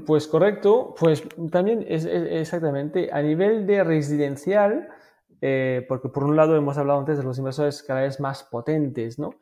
[0.05, 4.89] Pues correcto, pues también es, exactamente a nivel de residencial,
[5.41, 9.19] eh, porque por un lado hemos hablado antes de los inversores cada vez más potentes,
[9.19, 9.35] ¿no?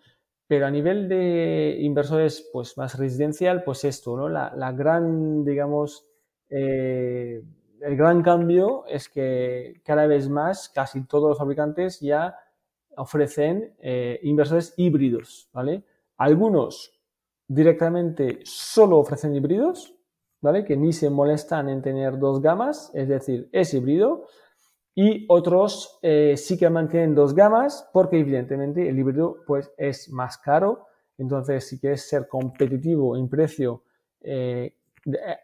[0.47, 4.29] Pero a nivel de inversores pues más residencial, pues esto, ¿no?
[4.29, 6.07] La, la gran, digamos,
[6.51, 7.43] eh,
[7.81, 12.37] el gran cambio es que cada vez más casi todos los fabricantes ya
[12.97, 15.85] ofrecen eh, inversores híbridos, ¿vale?
[16.17, 16.96] Algunos
[17.49, 19.95] directamente solo ofrecen híbridos,
[20.41, 20.65] ¿vale?
[20.65, 24.27] Que ni se molestan en tener dos gamas, es decir, es híbrido.
[24.95, 30.39] Y otros eh, sí que mantienen dos gamas porque evidentemente el híbrido pues es más
[30.39, 30.87] caro.
[31.19, 33.83] Entonces, si quieres ser competitivo en precio
[34.23, 34.75] eh,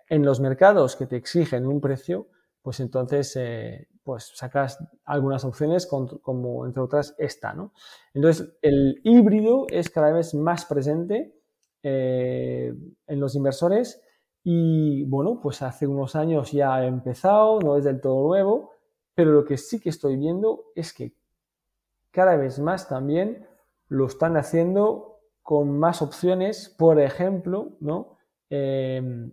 [0.09, 2.29] en los mercados que te exigen un precio,
[2.63, 7.73] pues entonces eh, pues sacas algunas opciones como entre otras esta, ¿no?
[8.15, 11.35] Entonces el híbrido es cada vez más presente
[11.83, 12.75] eh,
[13.07, 14.03] en los inversores
[14.45, 18.73] y bueno, pues hace unos años ya ha empezado, no es del todo nuevo,
[19.15, 21.15] pero lo que sí que estoy viendo es que
[22.11, 23.47] cada vez más también
[23.89, 28.17] lo están haciendo con más opciones, por ejemplo, ¿no?
[28.51, 29.31] Eh,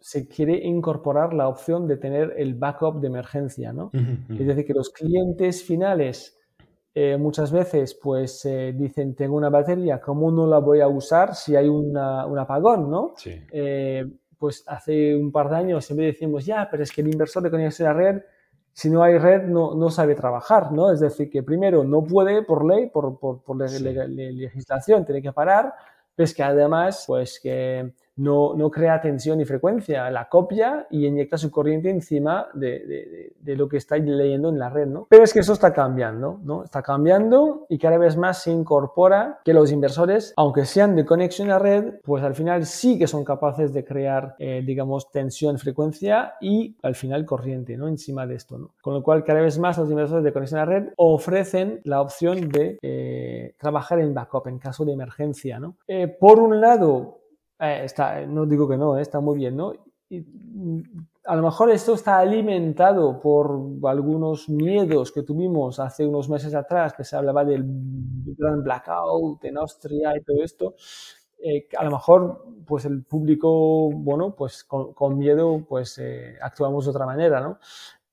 [0.00, 3.90] se quiere incorporar la opción de tener el backup de emergencia, ¿no?
[4.30, 6.39] Es decir, que los clientes finales
[6.92, 11.36] eh, muchas veces pues eh, dicen, tengo una batería, ¿cómo no la voy a usar
[11.36, 13.14] si hay un apagón, ¿no?
[13.24, 14.04] Eh,
[14.36, 17.50] pues hace un par de años siempre decimos, ya, pero es que el inversor de
[17.50, 18.22] conexión a red,
[18.72, 20.90] si no hay red, no, no sabe trabajar, ¿no?
[20.90, 25.72] Es decir, que primero no puede por ley, por, por, por legislación, tiene que parar,
[26.16, 31.06] pero es que además, pues que no, no, crea tensión y frecuencia, la copia y
[31.06, 35.06] inyecta su corriente encima de, lo que está leyendo en la red, ¿no?
[35.08, 36.64] Pero es que eso está cambiando, ¿no?
[36.64, 41.50] Está cambiando y cada vez más se incorpora que los inversores, aunque sean de conexión
[41.50, 46.34] a red, pues al final sí que son capaces de crear, eh, digamos, tensión, frecuencia
[46.40, 47.88] y al final corriente, ¿no?
[47.88, 48.70] Encima de esto, ¿no?
[48.82, 52.48] Con lo cual cada vez más los inversores de conexión a red ofrecen la opción
[52.50, 55.76] de eh, trabajar en backup en caso de emergencia, ¿no?
[55.88, 57.19] Eh, por un lado,
[57.60, 59.72] eh, no digo que no, eh, está muy bien, ¿no?
[60.08, 60.82] Y, mm,
[61.26, 66.94] a lo mejor esto está alimentado por algunos miedos que tuvimos hace unos meses atrás,
[66.94, 67.62] que se hablaba del
[68.38, 70.74] gran blackout en Austria y todo esto.
[71.38, 76.00] Eh, a lo mejor, pues el público, bueno, pues con, miedo, pues
[76.40, 77.58] actuamos de otra manera, ¿no?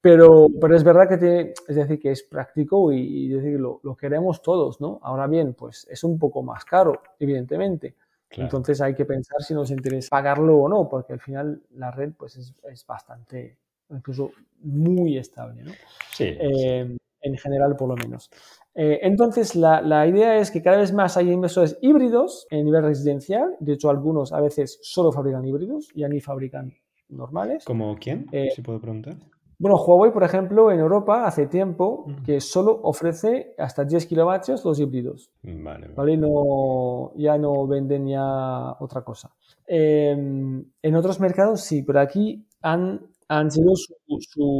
[0.02, 4.42] Pero, pero es verdad que es decir, que es práctico y, y lo, lo queremos
[4.42, 5.00] todos, ¿no?
[5.02, 7.96] Ahora bien, pues es un poco más caro, evidentemente
[8.32, 12.12] entonces hay que pensar si nos interesa pagarlo o no, porque al final la red
[12.18, 13.58] pues es, es bastante,
[13.90, 15.72] incluso muy estable, ¿no?
[16.12, 18.30] Sí, eh, En general, por lo menos.
[18.76, 22.84] Eh, entonces, la, la, idea es que cada vez más hay inversores híbridos en nivel
[22.84, 23.56] residencial.
[23.60, 26.74] De hecho, algunos a veces solo fabrican híbridos, ya ni fabrican
[27.10, 27.66] normales.
[27.66, 28.28] ¿Como quién?
[28.32, 29.16] Eh, si puedo preguntar.
[29.60, 34.80] Bueno, Huawei, por ejemplo, en Europa hace tiempo que solo ofrece hasta 10 kilovatios los
[34.80, 35.32] híbridos.
[35.41, 35.88] Vale.
[35.96, 36.15] ¿vale?
[36.15, 39.32] No, ya no venden ya otra cosa.
[39.65, 43.96] Em, en otros mercados sí, pero aquí han, han sido su,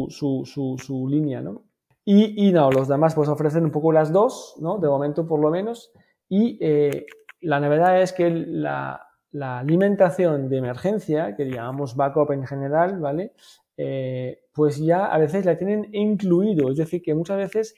[0.10, 1.64] su, su, su línea, ¿no?
[2.04, 4.80] Y, y, no, los demás pues ofrecen un poco las dos, ¿no?
[4.80, 5.92] De momento por lo menos.
[6.28, 7.06] Y eh,
[7.42, 13.34] la novedad es que la, la alimentación de emergencia, que llamamos backup en general, ¿vale?
[13.78, 16.72] Eh, pues ya a veces la tienen incluido.
[16.72, 17.76] Es decir, que muchas veces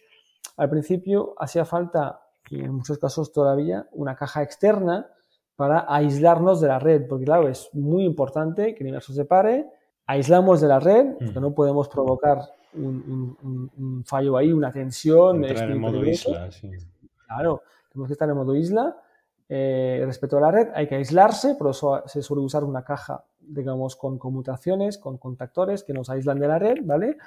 [0.58, 5.12] al principio hacía falta, y en muchos casos todavía, una caja externa
[5.56, 9.68] para aislarnos de la red, porque claro, es muy importante que el universo se pare,
[10.06, 12.40] aislamos de la red, porque no podemos provocar
[12.74, 15.44] un, fallo ahí, una tensión.
[15.44, 16.72] Entrar en modo isla, sí.
[17.28, 18.98] Claro, Tenemos que estar en modo isla.
[19.48, 23.24] Eh, respecto a la red, hay que aislarse, por eso se suele usar una caja,
[23.50, 27.18] digamos, con conmutaciones, con contactores que nos aíslan de la red, ¿vale?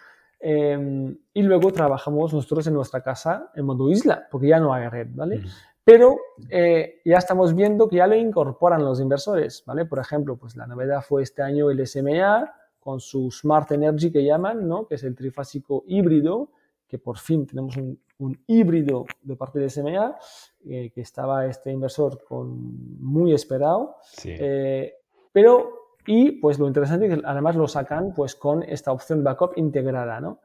[0.41, 4.89] Em, y luego trabajamos nosotros en nuestra casa en modo isla, porque ya no hay
[4.89, 5.43] red, ¿vale?
[5.85, 6.17] Pero
[6.49, 9.85] eh, ya estamos viendo que ya lo incorporan los inversores, ¿vale?
[9.85, 14.25] Por ejemplo, pues la novedad fue este año el SMA con su Smart Energy que
[14.25, 14.87] llaman, ¿no?
[14.87, 16.51] Que es el trifásico híbrido,
[16.89, 17.99] que por fin tenemos un,
[18.47, 20.17] híbrido de parte de SMA,
[20.65, 23.97] eh, que estaba este inversor con, muy esperado.
[24.25, 24.95] Eh,
[25.33, 29.53] pero, y pues lo interesante es que además lo sacan pues con esta opción backup
[29.57, 30.41] integrada, ¿no?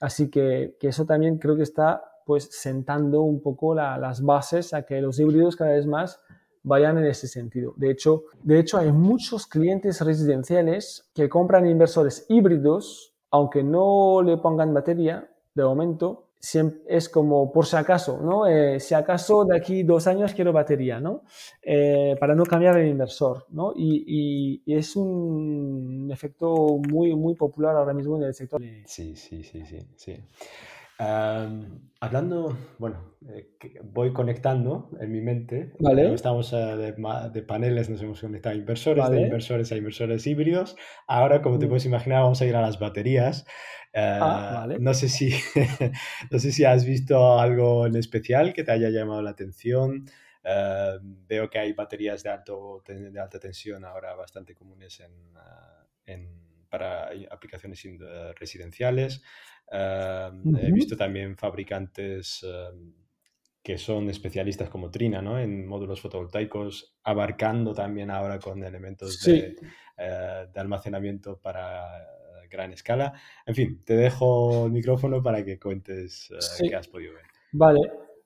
[0.00, 4.82] Así que, que eso también creo que está pues sentando un poco las bases a
[4.82, 6.20] que los híbridos cada vez más
[6.62, 7.74] vayan en ese sentido.
[7.76, 14.36] De hecho, de hecho, hay muchos clientes residenciales que compran inversores híbridos, aunque no le
[14.36, 16.28] pongan batería de momento,
[16.88, 18.48] es como por si acaso, ¿no?
[18.48, 21.22] Eh, si acaso de aquí dos años quiero batería, ¿no?
[21.62, 23.72] Eh, para no cambiar el inversor, ¿no?
[23.76, 28.60] Y, y, es un efecto muy, muy popular ahora mismo en el sector.
[28.86, 29.62] Sí, sí, sí,
[29.96, 30.16] sí,
[30.98, 35.72] hablando, bueno, eh, voy conectando en mi mente.
[35.78, 36.12] Vale.
[36.12, 40.76] Estamos eh, de, paneles, nos hemos conectado a inversores, de inversores a inversores híbridos.
[41.06, 41.68] Ahora, como te mm.
[41.68, 43.46] puedes imaginar, vamos a ir a las baterías.
[43.94, 45.30] Ah, eh, no, sé si,
[46.30, 50.06] no sé si has visto algo en especial que te haya llamado la atención.
[51.28, 55.12] veo que hay baterías de, alto, de alta tensión ahora bastante comunes en,
[56.06, 56.41] en
[56.72, 57.86] para aplicaciones
[58.34, 59.22] residenciales.
[59.70, 62.42] He visto también fabricantes
[63.62, 65.38] que son especialistas como Trina, ¿no?
[65.38, 69.56] En módulos fotovoltaicos, abarcando también ahora con elementos de,
[69.96, 72.04] eh, de, almacenamiento para
[72.50, 73.12] gran escala.
[73.46, 77.22] En fin, te dejo el micrófono para que cuentes eh, qué has podido ver.
[77.52, 77.80] Vale,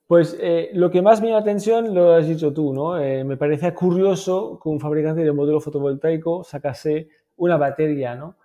[0.07, 2.93] pues eh, lo que más me llama la atención lo has dicho tú, ¿no?
[2.95, 8.35] me parece curioso que un fabricante de módulo fotovoltaico sacase una batería, ¿no?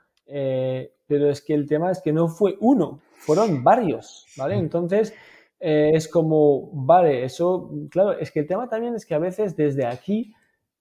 [1.13, 4.57] pero es que el tema es que no fue uno, fueron varios, ¿vale?
[4.57, 5.15] Entonces,
[5.61, 9.55] eh, es como, vale, eso, claro, es que el tema también es que a veces
[9.55, 10.35] desde aquí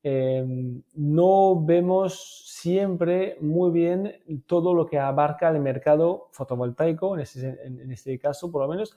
[0.04, 4.15] em, no vemos siempre muy bien
[4.47, 8.95] todo lo que abarca el mercado fotovoltaico, en este, en este caso por lo menos,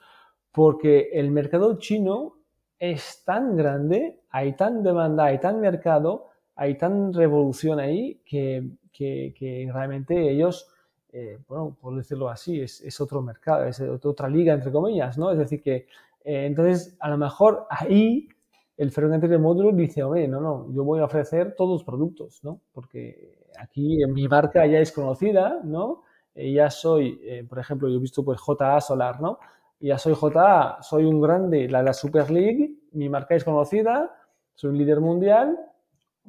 [0.53, 2.37] porque el mercado chino
[2.79, 9.35] es tan grande, hay tan demanda, hay tan mercado, hay tan revolución ahí que, que,
[9.37, 10.75] que realmente ellos
[11.17, 15.31] eh, bueno, por decirlo así, es, otro mercado, es otra liga, entre comillas, ¿no?
[15.31, 15.87] Es decir, que
[16.25, 18.29] eh, entonces a lo mejor ahí
[18.77, 22.43] el fabricante de módulo dice, oye, no, no, yo voy a ofrecer todos los productos,
[22.43, 22.61] ¿no?
[22.73, 26.03] Porque aquí en mi marca ya es conocida, ¿no?
[26.35, 29.39] Eh, ya soy, por ejemplo, yo he visto pues JA Solar, ¿no?
[29.79, 34.11] Ya soy JA, soy un grande, la, la Super League, mi marca es conocida,
[34.57, 35.57] soy un líder mundial,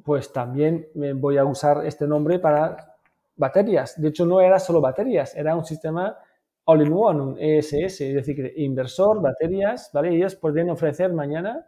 [0.04, 2.96] pues también voy a usar este nombre para
[3.36, 4.00] baterías.
[4.00, 6.16] De hecho, no era solo baterías, era un sistema
[6.64, 10.14] all-in-one, un ESS, es decir, inversor, baterías, ¿vale?
[10.14, 11.66] ellos podrían ofrecer mañana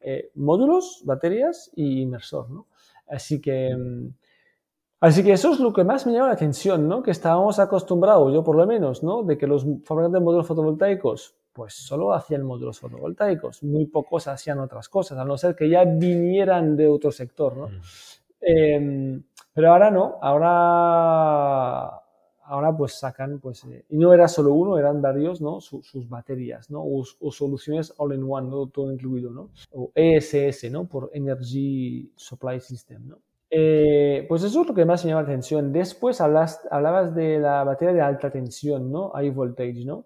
[0.00, 2.66] eh, módulos, baterías y inversor, ¿no?
[3.08, 4.08] Así que, mm,
[5.00, 7.02] así que eso es lo que más me llama la atención, ¿no?
[7.02, 9.22] Que estábamos acostumbrados, yo por lo menos, ¿no?
[9.22, 14.60] De que los fabricantes de módulos fotovoltaicos, pues solo hacían módulos fotovoltaicos, muy pocos hacían
[14.60, 17.66] otras cosas, a no ser que ya vinieran de otro sector, ¿no?
[17.66, 17.80] Mm.
[18.40, 22.00] Em, pero ahora no, ahora,
[22.44, 25.60] ahora pues sacan, pues, eh, y no era solo uno, eran varios, ¿no?
[25.60, 26.80] sus baterías, ¿no?
[26.80, 28.68] O, soluciones all-in-one, ¿no?
[28.68, 29.50] Todo incluido, ¿no?
[29.72, 30.84] O ESS, ¿no?
[30.84, 33.18] Por Energy Supply System, ¿no?
[33.50, 35.72] Eh, pues eso es lo que más me llama la atención.
[35.72, 39.10] Después hablas, hablabas de la batería de alta tensión, ¿no?
[39.10, 40.04] High voltage, ¿no?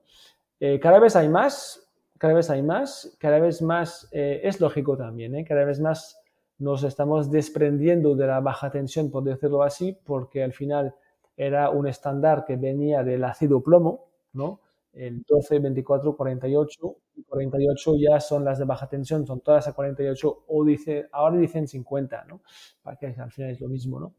[0.65, 5.35] Eh, cada vez hay más, cada vez hay más, cada vez más, es lógico también,
[5.35, 5.45] ¿eh?
[5.45, 6.23] Cada vez más
[6.59, 10.95] nos estamos desprendiendo de la baja tensión, por decirlo así, porque al final
[11.37, 14.61] era un estándar que venía del ácido plomo, ¿no?
[14.93, 19.73] El 12, 24, 48, y 48 ya son las de baja tensión, son todas a
[19.73, 22.43] 48, o dice, ahora dicen 50, ¿no?
[22.83, 24.15] Para que al final es lo mismo, ¿no?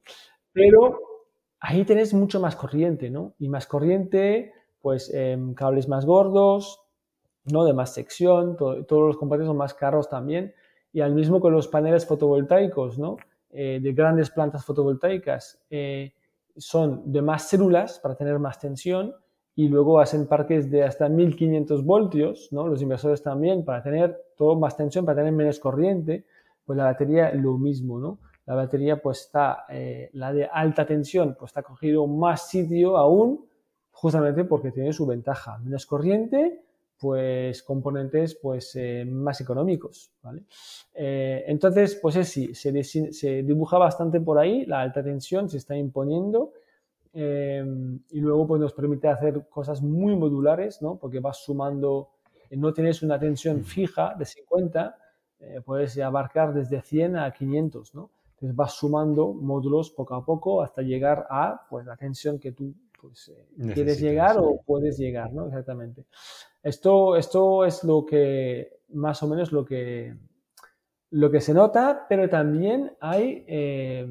[0.52, 1.00] Pero
[1.62, 3.34] ahí tenés mucho más corriente, ¿no?
[3.40, 4.52] Y más corriente,
[4.84, 6.82] pues em, cables más gordos,
[7.46, 7.64] ¿no?
[7.64, 10.54] De más sección, todos los componentes son más caros también,
[10.92, 13.16] y al mismo con los paneles fotovoltaicos, ¿no?
[13.50, 16.14] Eh, de grandes plantas fotovoltaicas, eh,
[16.58, 19.16] son de más células para tener más tensión
[19.56, 22.68] y luego hacen parques de hasta 1500 voltios, ¿no?
[22.68, 26.26] Los inversores también para tener todo más tensión, para tener menos corriente,
[26.66, 28.20] pues la batería lo mismo, ¿no?
[28.46, 33.46] La batería pues está, eh, la de alta tensión, pues está cogido más sitio aún,
[34.04, 36.60] justamente porque tiene su ventaja, menos corriente,
[37.00, 40.44] pues componentes pues eh, más económicos, ¿vale?
[40.94, 45.56] Eh, entonces, pues es sí, se, se, dibuja bastante por ahí, la alta tensión se
[45.56, 46.52] está imponiendo
[47.14, 50.98] y luego pues nos permite hacer cosas muy modulares, ¿no?
[50.98, 52.10] Porque vas sumando,
[52.52, 54.98] no tienes una tensión fija de 50,
[55.64, 58.10] puedes abarcar desde 100 a 500, ¿no?
[58.32, 62.74] Entonces vas sumando módulos poco a poco hasta llegar a pues, la tensión que tú
[63.04, 65.48] pues, eh, quieres llegar o puedes llegar, ¿no?
[65.48, 66.06] Exactamente.
[66.64, 70.16] Esto, esto es lo que, más o menos lo que,
[71.10, 74.08] lo que se nota, pero también hay, eh,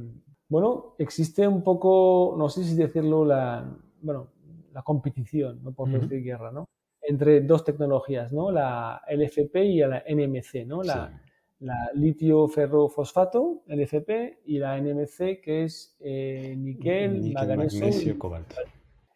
[0.48, 3.66] bueno, existe un poco, no sé si decirlo, la,
[4.02, 4.28] bueno,
[4.74, 5.72] la competición, ¿no?
[5.72, 6.68] por decir guerra, ¿no?
[7.00, 8.52] entre dos tecnologías, ¿no?
[8.52, 10.82] la LFP y la NMC, ¿no?
[10.82, 11.18] la,
[11.62, 18.56] la litio ferrofosfato, LFP, y la NMC, que es eh, níquel, magnesio, cobalto.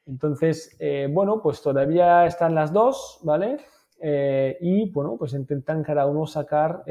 [0.06, 3.58] Entonces, eh, bueno, pues todavía están las dos, ¿vale?
[4.00, 6.84] Eh, y bueno, pues intentan cada uno sacar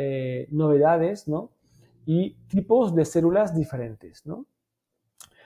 [0.49, 1.51] novedades, ¿no?
[2.05, 4.45] Y tipos de células diferentes, ¿no?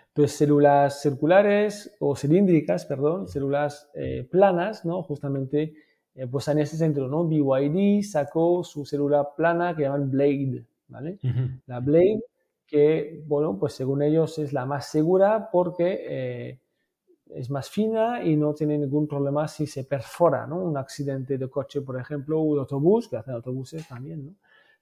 [0.07, 3.89] Entonces, células circulares o cilíndricas, perdón, células
[4.31, 5.03] planas, ¿no?
[5.03, 5.73] Justamente
[6.19, 7.25] eh, pues en ese centro, ¿no?
[7.25, 11.17] BYD sacó su célula plana que llaman Blade, ¿vale?
[11.65, 12.21] La Blade,
[12.67, 16.59] que, bueno, pues según ellos es la más segura porque eh,
[17.29, 20.57] es más fina y no tiene ningún problema si se perfora, ¿no?
[20.57, 24.33] Un accidente de coche, por ejemplo, o de autobús, que hacen autobuses también, ¿no?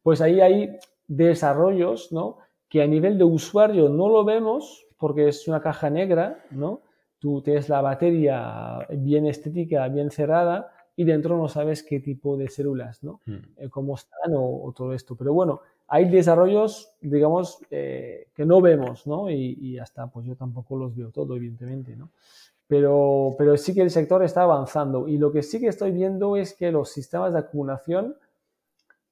[0.02, 0.78] Pues ahí hay
[1.08, 2.38] desarrollos, ¿no?
[2.70, 6.82] Que a nivel de usuario no lo vemos porque es una caja negra, ¿no?
[7.20, 12.50] Tú tienes la batería bien estética, bien cerrada, y dentro no sabes qué tipo de
[12.50, 13.22] células, ¿no?
[13.58, 15.16] Eh, cómo están o, todo esto.
[15.16, 19.30] Pero bueno, hay desarrollos, digamos, eh, que no vemos, ¿no?
[19.30, 22.10] Y, hasta, pues yo tampoco los veo todo, evidentemente, ¿no?
[22.68, 26.36] Pero, pero sí que el sector está avanzando y lo que sí que estoy viendo
[26.36, 28.18] es que los sistemas de acumulación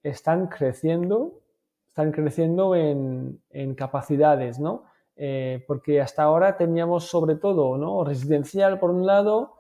[0.03, 1.39] están creciendo,
[1.88, 4.84] están creciendo en, en capacidades, ¿no?
[5.15, 8.03] Eh, porque hasta ahora teníamos sobre todo, ¿no?
[8.03, 9.53] Residencial por un lado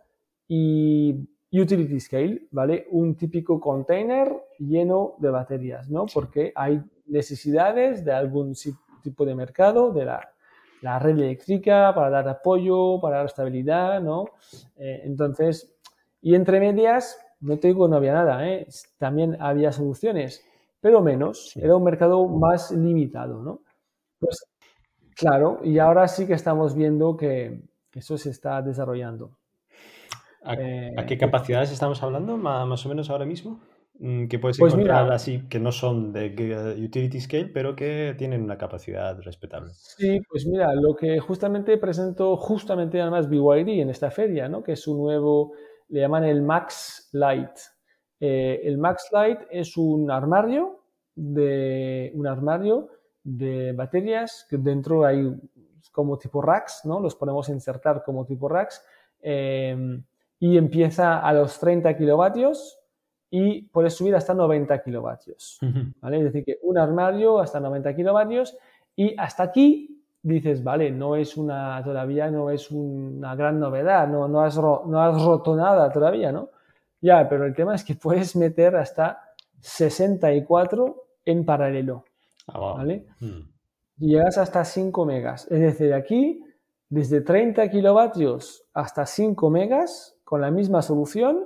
[0.49, 2.87] y utility scale, ¿vale?
[2.91, 6.05] Un típico container lleno de baterías, ¿no?
[6.13, 8.53] Porque hay necesidades de algún
[9.01, 14.25] tipo de mercado, de la, red eléctrica, para dar apoyo, para dar estabilidad, ¿no?
[14.77, 15.75] Eh, entonces,
[16.21, 18.67] y entre medias, no te digo no había nada, ¿eh?
[18.97, 20.43] También había soluciones,
[20.79, 23.61] pero menos, era un mercado más limitado, ¿no?
[24.19, 24.45] Pues,
[25.15, 27.61] claro, y ahora sí que estamos viendo que
[27.93, 29.31] eso se está desarrollando.
[30.45, 33.59] ¿A, qué eh, capacidades estamos hablando más, o menos ahora mismo?
[33.97, 36.27] Mm, que puedes pues encontrar así, que no son de
[36.83, 39.71] utility scale, pero que tienen una capacidad respetable.
[39.73, 44.63] Sí, pues mira, lo que justamente presento, justamente además BYD en esta feria, ¿no?
[44.63, 45.53] que es un nuevo,
[45.89, 47.57] le llaman el Max Light.
[48.19, 50.81] Eh, el Max Light es un armario
[51.15, 52.89] de, un armario
[53.23, 55.31] de baterías que dentro hay
[55.93, 56.99] como tipo racks, ¿no?
[56.99, 58.83] los podemos insertar como tipo racks.
[59.21, 60.01] Eh,
[60.37, 62.77] y empieza a los 30 kilovatios
[63.29, 65.59] y puedes subir hasta 90 kilovatios.
[66.01, 66.17] ¿vale?
[66.19, 68.57] Es decir, que un armario hasta 90 kilovatios
[68.95, 74.27] y hasta aquí dices, vale, no es una, todavía no es una gran novedad, no,
[74.27, 76.49] no, has, no has roto nada todavía, ¿no?
[76.99, 79.21] Ya, pero el tema es que puedes meter hasta
[79.61, 82.05] 64 en paralelo,
[82.47, 83.05] ah, ¿vale?
[83.19, 83.41] Mm.
[83.99, 85.45] Y llegas hasta 5 megas.
[85.51, 86.43] Es decir, aquí,
[86.89, 91.45] desde 30 kilovatios hasta 5 megas, con la misma solución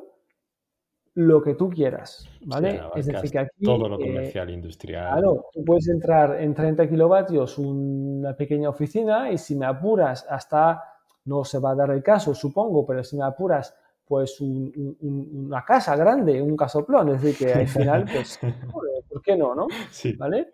[1.19, 2.79] lo que tú quieras, ¿vale?
[2.95, 3.65] es decir, que aquí...
[3.65, 5.11] Todo lo eh, comercial, industrial.
[5.11, 10.81] Claro, tú puedes entrar en 30 kilovatios una pequeña oficina y si me apuras hasta,
[11.25, 15.97] no se va a dar el caso, supongo, pero si me apuras, pues una casa
[15.97, 18.39] grande, un casoplón, es decir, que al final, pues,
[19.09, 19.67] ¿por qué no, no?
[19.91, 20.13] Sí.
[20.13, 20.51] ¿Vale?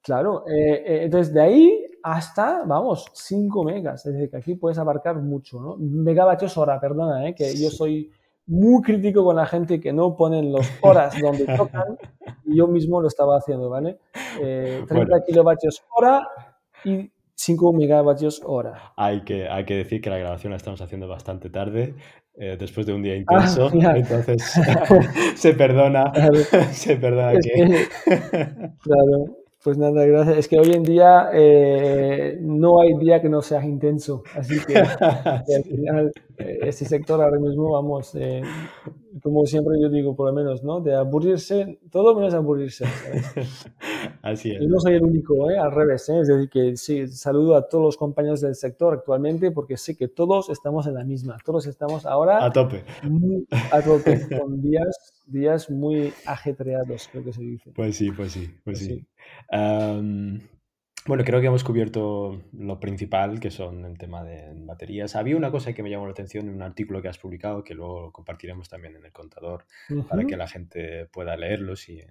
[0.00, 4.06] Claro, eh, eh, entonces de ahí hasta, vamos, 5 megas.
[4.06, 5.76] Es decir, que aquí puedes abarcar mucho, ¿no?
[5.76, 7.34] Megavatios hora, perdona, ¿eh?
[7.34, 8.10] que yo soy
[8.48, 11.98] muy crítico con la gente que no ponen los horas donde tocan
[12.44, 13.98] y yo mismo lo estaba haciendo, ¿vale?
[14.36, 16.26] 30 eh, kilovatios hora
[16.84, 18.92] y 5 megavatios hora.
[18.96, 21.94] Hay que, hay que decir que la grabación la estamos haciendo bastante tarde,
[22.34, 24.42] eh, después de un día ah, intenso, entonces
[25.34, 26.12] se perdona,
[26.72, 27.86] se perdona que...
[28.80, 30.38] claro, pues nada, gracias.
[30.38, 34.78] Es que hoy en día eh, no hay día que no sea intenso, así que,
[34.78, 38.42] al final eh, este sector ahora mismo, vamos, eh,
[39.22, 40.80] como siempre yo digo, por lo menos, ¿no?
[40.80, 42.84] De aburrirse, todo menos aburrirse.
[44.22, 44.60] Así es.
[44.60, 45.58] Yo no soy el único, ¿eh?
[45.58, 46.08] al revés.
[46.08, 46.20] ¿eh?
[46.20, 50.08] Es decir, que sí, saludo a todos los compañeros del sector actualmente porque sé que
[50.08, 51.36] todos estamos en la misma.
[51.44, 52.84] Todos estamos ahora a tope.
[53.72, 57.72] a tope, con días, días muy ajetreados, creo que se dice.
[57.74, 59.06] Pues sí, pues sí, pues, pues sí.
[61.08, 65.16] Bueno, creo que hemos cubierto lo principal, que son el tema de baterías.
[65.16, 67.72] Había una cosa que me llamó la atención en un artículo que has publicado, que
[67.72, 69.64] luego compartiremos también en el contador,
[70.06, 72.02] para que la gente pueda leerlos y,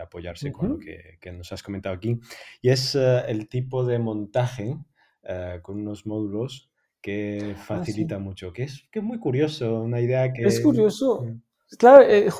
[0.00, 2.20] apoyarse con lo que, nos has comentado aquí.
[2.62, 4.78] Y es eh, el tipo de montaje
[5.24, 6.70] eh, con unos módulos
[7.02, 10.44] que ah, facilita mucho, que es, que es muy curioso, una idea que...
[10.44, 11.26] Es curioso.
[11.76, 12.30] Claro, eh,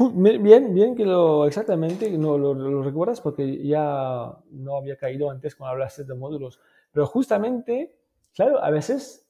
[0.41, 5.73] bien, bien que lo exactamente no lo, recuerdas porque ya no había caído antes cuando
[5.73, 6.59] hablaste de módulos.
[6.93, 7.95] Pero justamente,
[8.35, 9.27] claro, a veces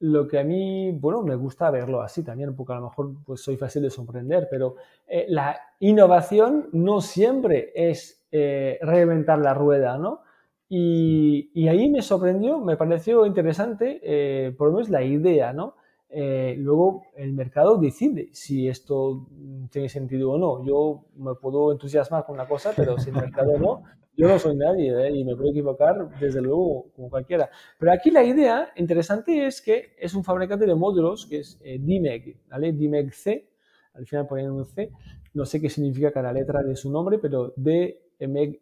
[0.00, 3.40] lo que a mí, bueno, me gusta verlo así también, porque a lo mejor pues
[3.40, 4.76] soy fácil de sorprender, pero
[5.06, 10.20] eh, la innovación no siempre es eh, reinventar la rueda, ¿no?
[10.68, 15.76] Y, y, ahí me sorprendió, me pareció interesante, por lo menos la idea, ¿no?
[16.10, 19.28] Eh, luego el mercado decide si esto
[19.70, 20.64] tiene sentido o no.
[20.64, 23.82] Yo me puedo entusiasmar con una cosa, pero si el mercado no,
[24.18, 25.10] yo no soy nadie ¿eh?
[25.12, 27.48] y me puedo equivocar desde luego como cualquiera.
[27.78, 31.78] Pero aquí la idea interesante es que es un fabricante de módulos que es eh,
[31.78, 32.72] DIMEG, ¿vale?
[32.72, 33.48] DIMEG C,
[33.94, 34.90] al final ponen un C,
[35.34, 38.56] no sé qué significa cada letra de su nombre, pero D-M-E-G-C.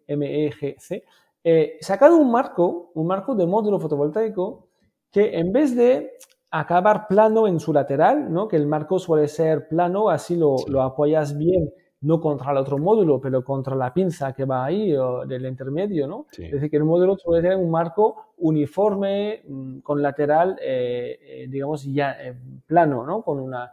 [1.43, 4.69] Eh, sacado un marco, un marco de módulo fotovoltaico
[5.11, 6.19] que en vez de
[6.61, 8.49] acabar plano en su lateral, ¿no?
[8.49, 12.79] que el marco suele ser plano, así lo, lo, apoyas bien, no contra el otro
[12.79, 16.07] módulo, pero contra la pinza que va ahí o del intermedio.
[16.07, 16.27] ¿no?
[16.33, 21.47] Es decir, que el módulo suele tener un marco uniforme mm, con lateral, eh, eh,
[21.49, 22.37] digamos, ya eh,
[22.67, 23.23] plano, ¿no?
[23.23, 23.73] con una,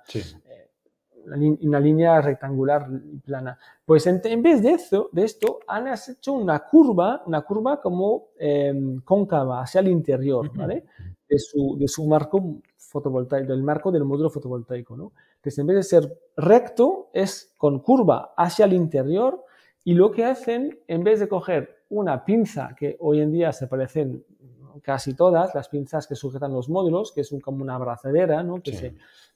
[1.61, 2.87] una, línea rectangular
[3.25, 3.57] plana.
[3.85, 8.29] Pues en, en, vez de, eso, de esto, han hecho una curva, una curva como
[8.37, 10.85] em, cóncava hacia el interior, ¿vale?
[11.27, 12.61] De su, de su marco
[12.93, 15.11] fotovoltaico, del marco del módulo fotovoltaico, ¿no?
[15.41, 19.43] Que en vez de ser recto, es con curva hacia el interior
[19.83, 23.67] y lo que hacen, en vez de coger una pinza, que hoy en día se
[23.67, 24.23] parecen
[24.83, 28.61] casi todas, las pinzas que sujetan los módulos, que es un, como una abrazadera, ¿no?
[28.61, 28.73] Que,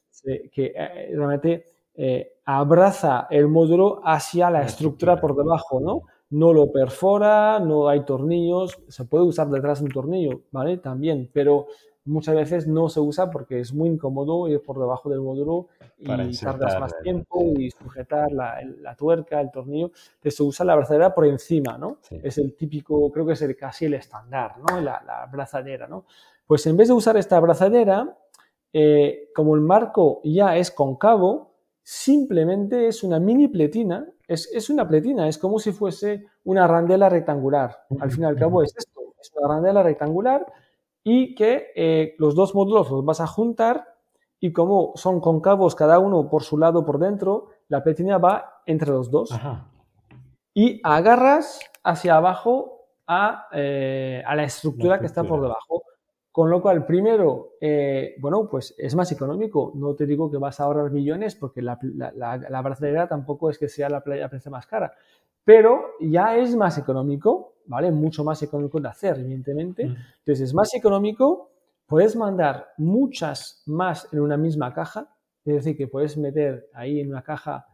[0.09, 6.03] se, que eh, realmente eh, abraza el módulo hacia la, estructura, por debajo, ¿no?
[6.29, 10.77] No lo perfora, no hay tornillos, se puede usar detrás un tornillo, ¿vale?
[10.77, 11.67] También, pero
[12.07, 16.37] muchas veces no se usa porque es muy incómodo ir por debajo del módulo y
[16.37, 19.91] tardas más tiempo y sujetar la, tuerca, el tornillo.
[20.15, 21.97] Entonces se usa la abrazadera por encima, ¿no?
[22.09, 24.79] Es el típico, creo que es el, casi el estándar, ¿no?
[24.81, 26.05] La, la abrazadera, ¿no?
[26.45, 28.17] Pues en vez de usar esta abrazadera,
[28.71, 34.87] eh, como el marco ya es concavo, simplemente es una mini pletina, es, es, una
[34.87, 37.85] pletina, es como si fuese una arandela rectangular.
[37.99, 40.45] Al fin y al cabo es esto, es una arandela rectangular
[41.09, 43.95] y que eh, los dos módulos los vas a juntar
[44.41, 48.91] y como son concavos cada uno por su lado por dentro, la pletina va entre
[48.91, 49.29] los dos.
[50.53, 55.83] Y agarras hacia abajo a, eh, a la, estructura que está por debajo.
[56.29, 59.71] Con lo cual, primero, eh, bueno, pues es más económico.
[59.75, 63.69] No te digo que vas a ahorrar millones porque la, la, la, tampoco es que
[63.69, 64.93] sea la, playa más cara,
[65.47, 67.91] pero ya es más económico ¿vale?
[67.91, 69.85] Mucho más económico de hacer, evidentemente.
[69.85, 69.95] Mm.
[70.19, 71.51] Entonces, es más económico,
[71.85, 75.13] puedes mandar muchas más en una misma caja,
[75.45, 77.65] es decir, que puedes meter ahí en una caja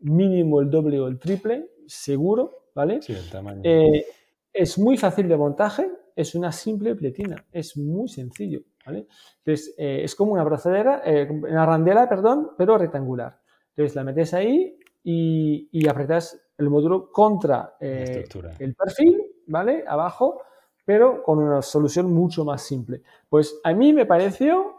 [0.00, 3.02] mínimo el doble o el triple, seguro, ¿vale?
[3.02, 3.62] Sí, el tamaño.
[3.64, 4.06] Eh,
[4.52, 9.06] es muy fácil de montaje, es una simple pletina, es muy sencillo, ¿vale?
[9.38, 13.40] Entonces, eh, es como una brazadera, eh, una randela, perdón, pero rectangular.
[13.70, 19.84] Entonces, la metes ahí y, y apretas el módulo contra el perfil ¿vale?
[19.86, 20.42] Abajo,
[20.84, 23.02] pero con una solución mucho más simple.
[23.28, 24.76] Pues a mí me pareció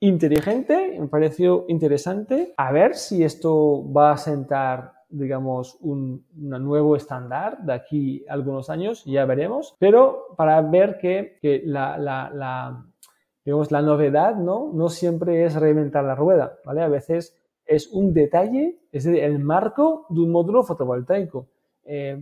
[0.00, 2.54] inteligente, me pareció interesante.
[2.56, 8.70] A ver si esto va a sentar digamos, un, nuevo estándar de aquí a algunos
[8.70, 12.82] años, ya veremos, pero para ver que, la, la,
[13.44, 14.70] digamos, la novedad ¿no?
[14.72, 16.80] no siempre es reinventar la rueda, ¿vale?
[16.80, 21.46] A veces es un detalle, es el marco de un módulo fotovoltaico.
[21.84, 22.20] Eh,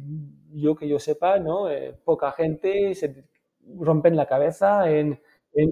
[0.52, 1.70] yo que yo sepa, ¿no?
[1.70, 3.24] Eh, poca gente se
[3.78, 5.20] rompe la cabeza en,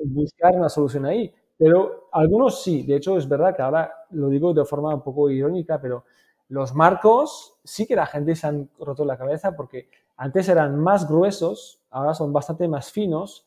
[0.06, 1.32] buscar una solución ahí.
[1.56, 5.30] Pero algunos sí, de hecho es verdad que ahora lo digo de forma un poco
[5.30, 6.04] irónica, pero
[6.48, 11.08] los marcos sí que la gente se han roto la cabeza porque antes eran más
[11.08, 13.46] gruesos, ahora son bastante más finos,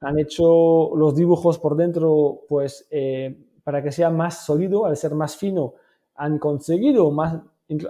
[0.00, 5.14] han hecho los dibujos por dentro pues eh, para que sea más sólido, al ser
[5.14, 5.74] más fino
[6.16, 7.40] han conseguido más,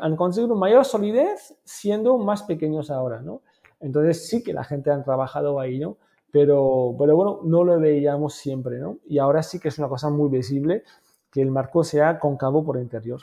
[0.01, 3.43] han conseguido mayor solidez siendo más pequeños ahora, ¿no?
[3.81, 5.99] Entonces sí que la gente ha trabajado ahí, ¿no?
[6.33, 8.99] Pero, pero bueno, no lo veíamos siempre, ¿no?
[9.07, 10.83] Y ahora sí que es una cosa muy visible
[11.31, 13.20] que el marco sea cóncavo por interior.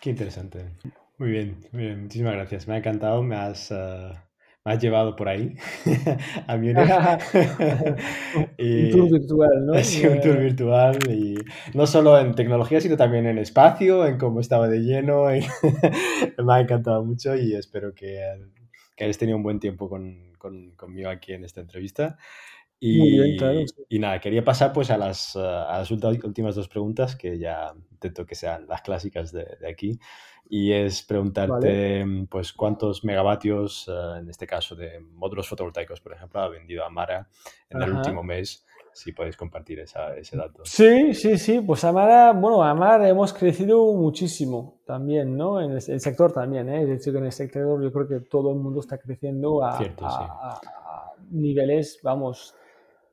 [0.00, 0.72] Qué interesante.
[1.16, 2.02] Muy bien, muy bien.
[2.02, 2.66] Muchísimas gracias.
[2.66, 3.22] Me ha encantado.
[3.22, 4.12] Me has, eh,
[4.64, 5.54] me has llevado por ahí
[6.46, 6.76] a Múnich.
[8.58, 9.74] un tour virtual, ¿no?
[9.82, 11.34] Sí, un tour virtual y
[11.74, 15.26] no solo en tecnología, sino también en espacio, en cómo estaba de lleno.
[15.26, 18.20] me ha encantado mucho y espero que,
[18.96, 22.16] que hayas tenido un buen tiempo con, con, conmigo aquí en esta entrevista.
[22.86, 23.60] Y, Muy bien, claro.
[23.88, 28.26] Y nada, quería pasar pues a las, a las últimas dos preguntas que ya intento
[28.26, 29.98] que sean las clásicas de, de aquí
[30.48, 36.40] y es preguntarte pues cuántos megavatios, eh, en este caso de módulos fotovoltaicos, por ejemplo,
[36.40, 37.26] ha vendido Amara
[37.70, 38.66] en el último mes.
[38.92, 40.62] Si podéis compartir esa, ese dato.
[40.64, 41.60] Sí, sí, sí.
[41.60, 45.60] Pues Amara, bueno, Amara hemos crecido muchísimo también, ¿no?
[45.60, 46.82] En el, sector también, ¿eh?
[46.82, 49.78] Es decir, que en el sector yo creo que todo el mundo está creciendo a,
[49.78, 50.60] a
[51.30, 52.54] niveles, vamos,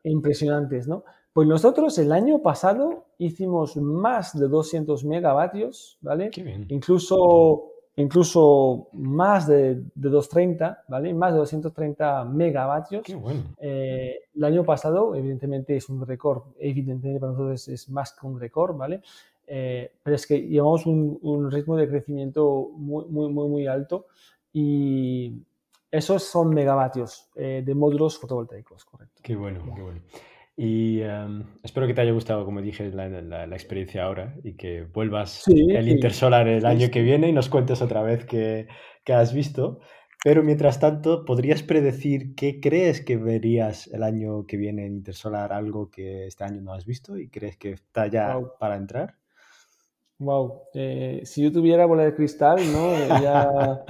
[0.04, 1.04] impresionantes, ¿no?
[1.34, 6.30] Pues nosotros el año pasado hicimos más de 200 megavatios, ¿vale?
[6.68, 11.14] Incluso, incluso más de, de, 230, ¿vale?
[11.14, 13.04] Más de 230 megavatios.
[13.04, 13.43] Qué bueno.
[13.60, 16.43] Eh, el año pasado, evidentemente, es un récord.
[16.60, 19.02] Evidentemente, para nosotros es más que un récord, ¿vale?
[19.47, 24.08] Eh, pero es que llevamos un, un, ritmo de crecimiento muy, muy, muy, muy alto
[24.54, 25.34] y
[25.92, 29.22] esos son megavatios eh, de módulos fotovoltaicos, correcto.
[29.24, 30.02] Qué bueno, qué bueno.
[30.56, 34.84] Y em, espero que te haya gustado, como dije, la, la, experiencia ahora y que
[34.84, 38.68] vuelvas el Intersolar el año que viene y nos cuentes otra vez qué,
[39.08, 39.80] has visto.
[40.24, 45.52] Pero mientras tanto, ¿podrías predecir qué crees que verías el año que viene en Intersolar,
[45.52, 49.16] algo que este año no has visto y crees que está ya para entrar?
[50.22, 52.91] Wow, eh, si yo tuviera bola de cristal, ¿no?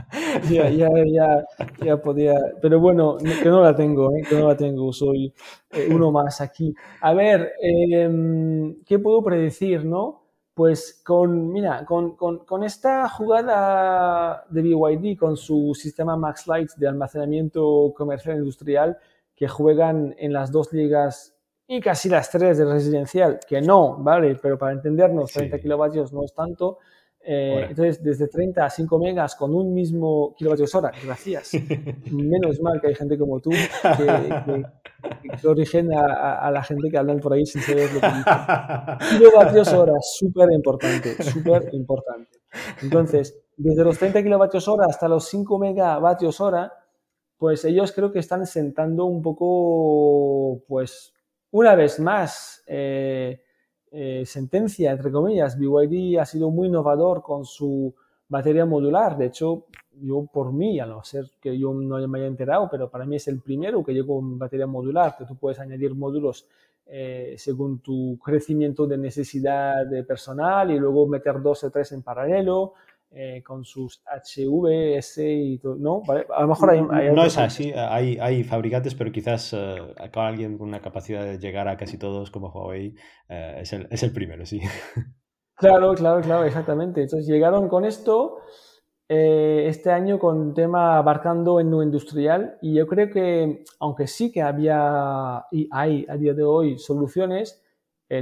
[0.49, 1.45] Ya, ya, ya,
[1.83, 2.33] ya, podía.
[2.61, 4.21] Pero bueno, que no la tengo, ¿eh?
[4.27, 5.33] que no la tengo, soy
[5.71, 6.73] eh, uno más aquí.
[7.01, 10.23] A ver, em, ¿qué puedo predecir, no?
[10.53, 16.69] Pues con, mira, con, con, con, esta jugada de BYD, con su sistema Max Light
[16.77, 18.97] de almacenamiento comercial industrial,
[19.35, 21.35] que juegan en las dos ligas
[21.71, 24.37] y casi las tres de residencial, que no, ¿vale?
[24.41, 26.79] Pero para entendernos, 30 kilovatios no es tanto.
[27.21, 31.51] Eh, entonces, desde 30 a 5 megas con un mismo kilovatios hora, gracias.
[32.11, 34.65] Menos mal que hay gente como tú que,
[35.39, 39.17] que, origen a, la gente que hablan por ahí sin saber lo que dicen.
[39.17, 42.37] Kilovatios hora, súper importante, súper importante.
[42.81, 46.73] Entonces, desde los 30 kilovatios hora hasta los 5 megavatios hora,
[47.37, 51.13] pues ellos creo que están sentando un poco, pues,
[51.51, 53.41] una vez más, eh,
[53.91, 57.93] eh, sentencia, entre comillas, BYD ha sido muy innovador con su
[58.29, 59.17] batería modular.
[59.17, 59.65] De hecho,
[60.01, 63.17] yo por mí, a no ser que yo no me haya enterado, pero para mí
[63.17, 66.47] es el primero que llegó con batería modular, que tú puedes añadir módulos
[66.85, 72.01] eh, según tu crecimiento de necesidad de personal y luego meter dos o tres en
[72.01, 72.73] paralelo.
[73.13, 76.01] Eh, con sus HVS y todo, ¿no?
[76.33, 77.11] A lo mejor hay...
[77.11, 81.67] no es así, hay, hay fabricantes, pero quizás uh, alguien con una capacidad de llegar
[81.67, 82.95] a casi todos como Huawei
[83.27, 84.61] eh, es, el, es, el, primero, sí.
[85.57, 87.01] Claro, claro, claro, exactamente.
[87.01, 88.39] Entonces llegaron con esto
[89.07, 94.41] este año con tema abarcando en no industrial y yo creo que, aunque sí que
[94.41, 97.61] había y hay a día de hoy soluciones,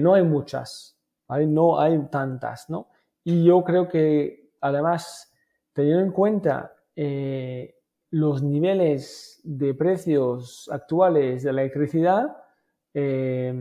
[0.02, 1.46] no hay muchas, ¿vale?
[1.46, 2.88] No hay tantas, ¿no?
[3.24, 5.32] Y yo creo que además,
[5.74, 7.76] teniendo en cuenta eh,
[8.12, 12.38] los niveles de precios actuales de la electricidad,
[12.94, 13.54] eh,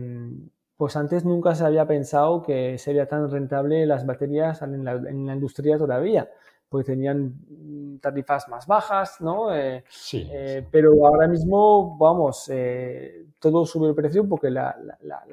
[0.75, 4.95] pues antes nunca se había pensado que sería tan rentable las baterías en la,
[5.33, 6.29] industria todavía,
[6.69, 9.53] porque tenían tarifas más bajas, ¿no?
[9.53, 10.29] Eh, sí,
[10.71, 12.49] Pero ahora mismo, vamos,
[13.39, 14.75] todo sube el precio porque la,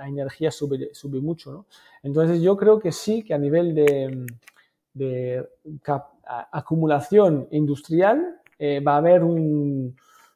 [0.04, 1.66] energía sube, sube mucho, ¿no?
[2.02, 4.26] Entonces yo creo que sí, que a nivel de,
[4.97, 5.47] de
[6.51, 9.22] acumulación industrial eh, va a haber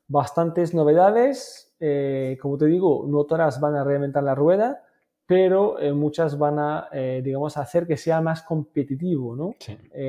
[0.06, 1.74] bastantes novedades.
[1.80, 4.84] Eh, como te digo, no todas van a reinventar la rueda,
[5.24, 6.88] pero eh, muchas van a,
[7.22, 9.54] digamos, hacer que sea más competitivo, ¿no?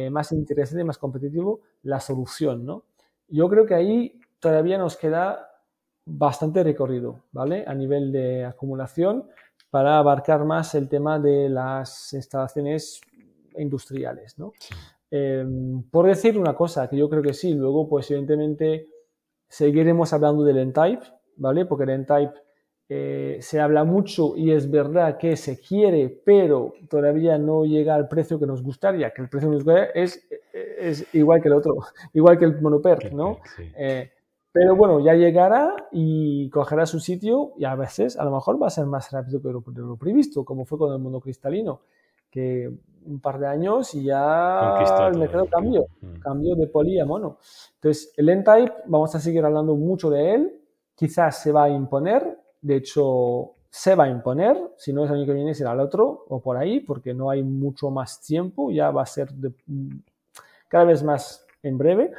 [0.09, 2.83] más interesante, más competitivo la solución, ¿no?
[3.27, 5.47] Yo creo que ahí todavía nos queda
[6.05, 7.63] bastante recorrido, ¿vale?
[7.65, 9.29] A nivel de acumulación
[9.69, 12.99] para abarcar más el tema de las instalaciones
[13.57, 14.53] industriales, ¿no?
[15.09, 18.87] Em, por decir una cosa, que yo creo que sí, luego pues evidentemente
[19.47, 21.03] seguiremos hablando del N-Type,
[21.37, 21.65] ¿vale?
[21.65, 22.33] Porque el N-Type
[22.89, 28.07] eh, se habla mucho y es verdad que se quiere, pero todavía no llega al
[28.07, 31.53] precio que nos gustaría, que el precio que nos gustaría es, es igual que el
[31.53, 31.75] otro,
[32.13, 33.37] igual que el Monoperk, ¿no?
[33.77, 34.11] Eh,
[34.51, 38.67] Pero bueno, ya llegará y cogerá su sitio y a veces a lo mejor va
[38.67, 41.83] a ser más rápido que lo, previsto, como fue con el mundo cristalino,
[42.31, 42.71] que
[43.05, 44.77] un par de años y ya
[45.11, 46.19] el mercado cambió, mm.
[46.19, 47.39] cambio de poli a mono.
[47.75, 50.61] Entonces, el N-Type, vamos a seguir hablando mucho de él,
[50.95, 55.17] quizás se va a imponer, de hecho, se va a imponer, si no es el
[55.17, 58.71] año que viene será el otro o por ahí, porque no hay mucho más tiempo,
[58.71, 59.29] ya va a ser
[60.67, 62.13] cada vez más en breve,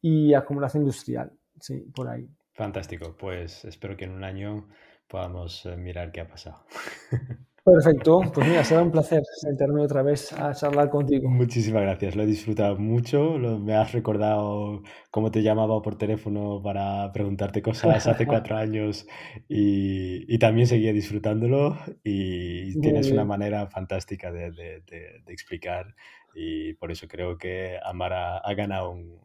[0.00, 1.30] y acumulación industrial
[1.64, 2.28] sí, por ahí.
[2.52, 4.68] Fantástico, pues espero que en un año
[5.08, 6.64] podamos eh, mirar qué ha pasado.
[7.64, 11.30] Perfecto, pues mira, será un placer sentarme otra vez a charlar contigo.
[11.30, 17.10] Muchísimas gracias, lo he disfrutado mucho, me has recordado cómo te llamaba por teléfono para
[17.12, 19.06] preguntarte cosas hace cuatro años
[19.48, 24.82] y, también seguía disfrutándolo y tienes una manera fantástica de,
[25.26, 25.94] explicar
[26.34, 29.24] y por eso creo que Amara ha ganado un,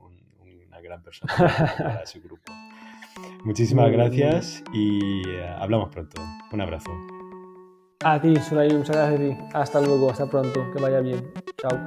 [0.81, 1.33] gran persona
[1.77, 2.53] para su grupo.
[3.43, 6.21] Muchísimas gracias y eh, hablamos pronto.
[6.53, 7.18] Un abrazo.
[8.01, 9.37] A ti, Surayi, muchas gracias a ti.
[9.53, 11.33] Hasta luego, hasta pronto, que vaya bien.
[11.57, 11.77] Chao.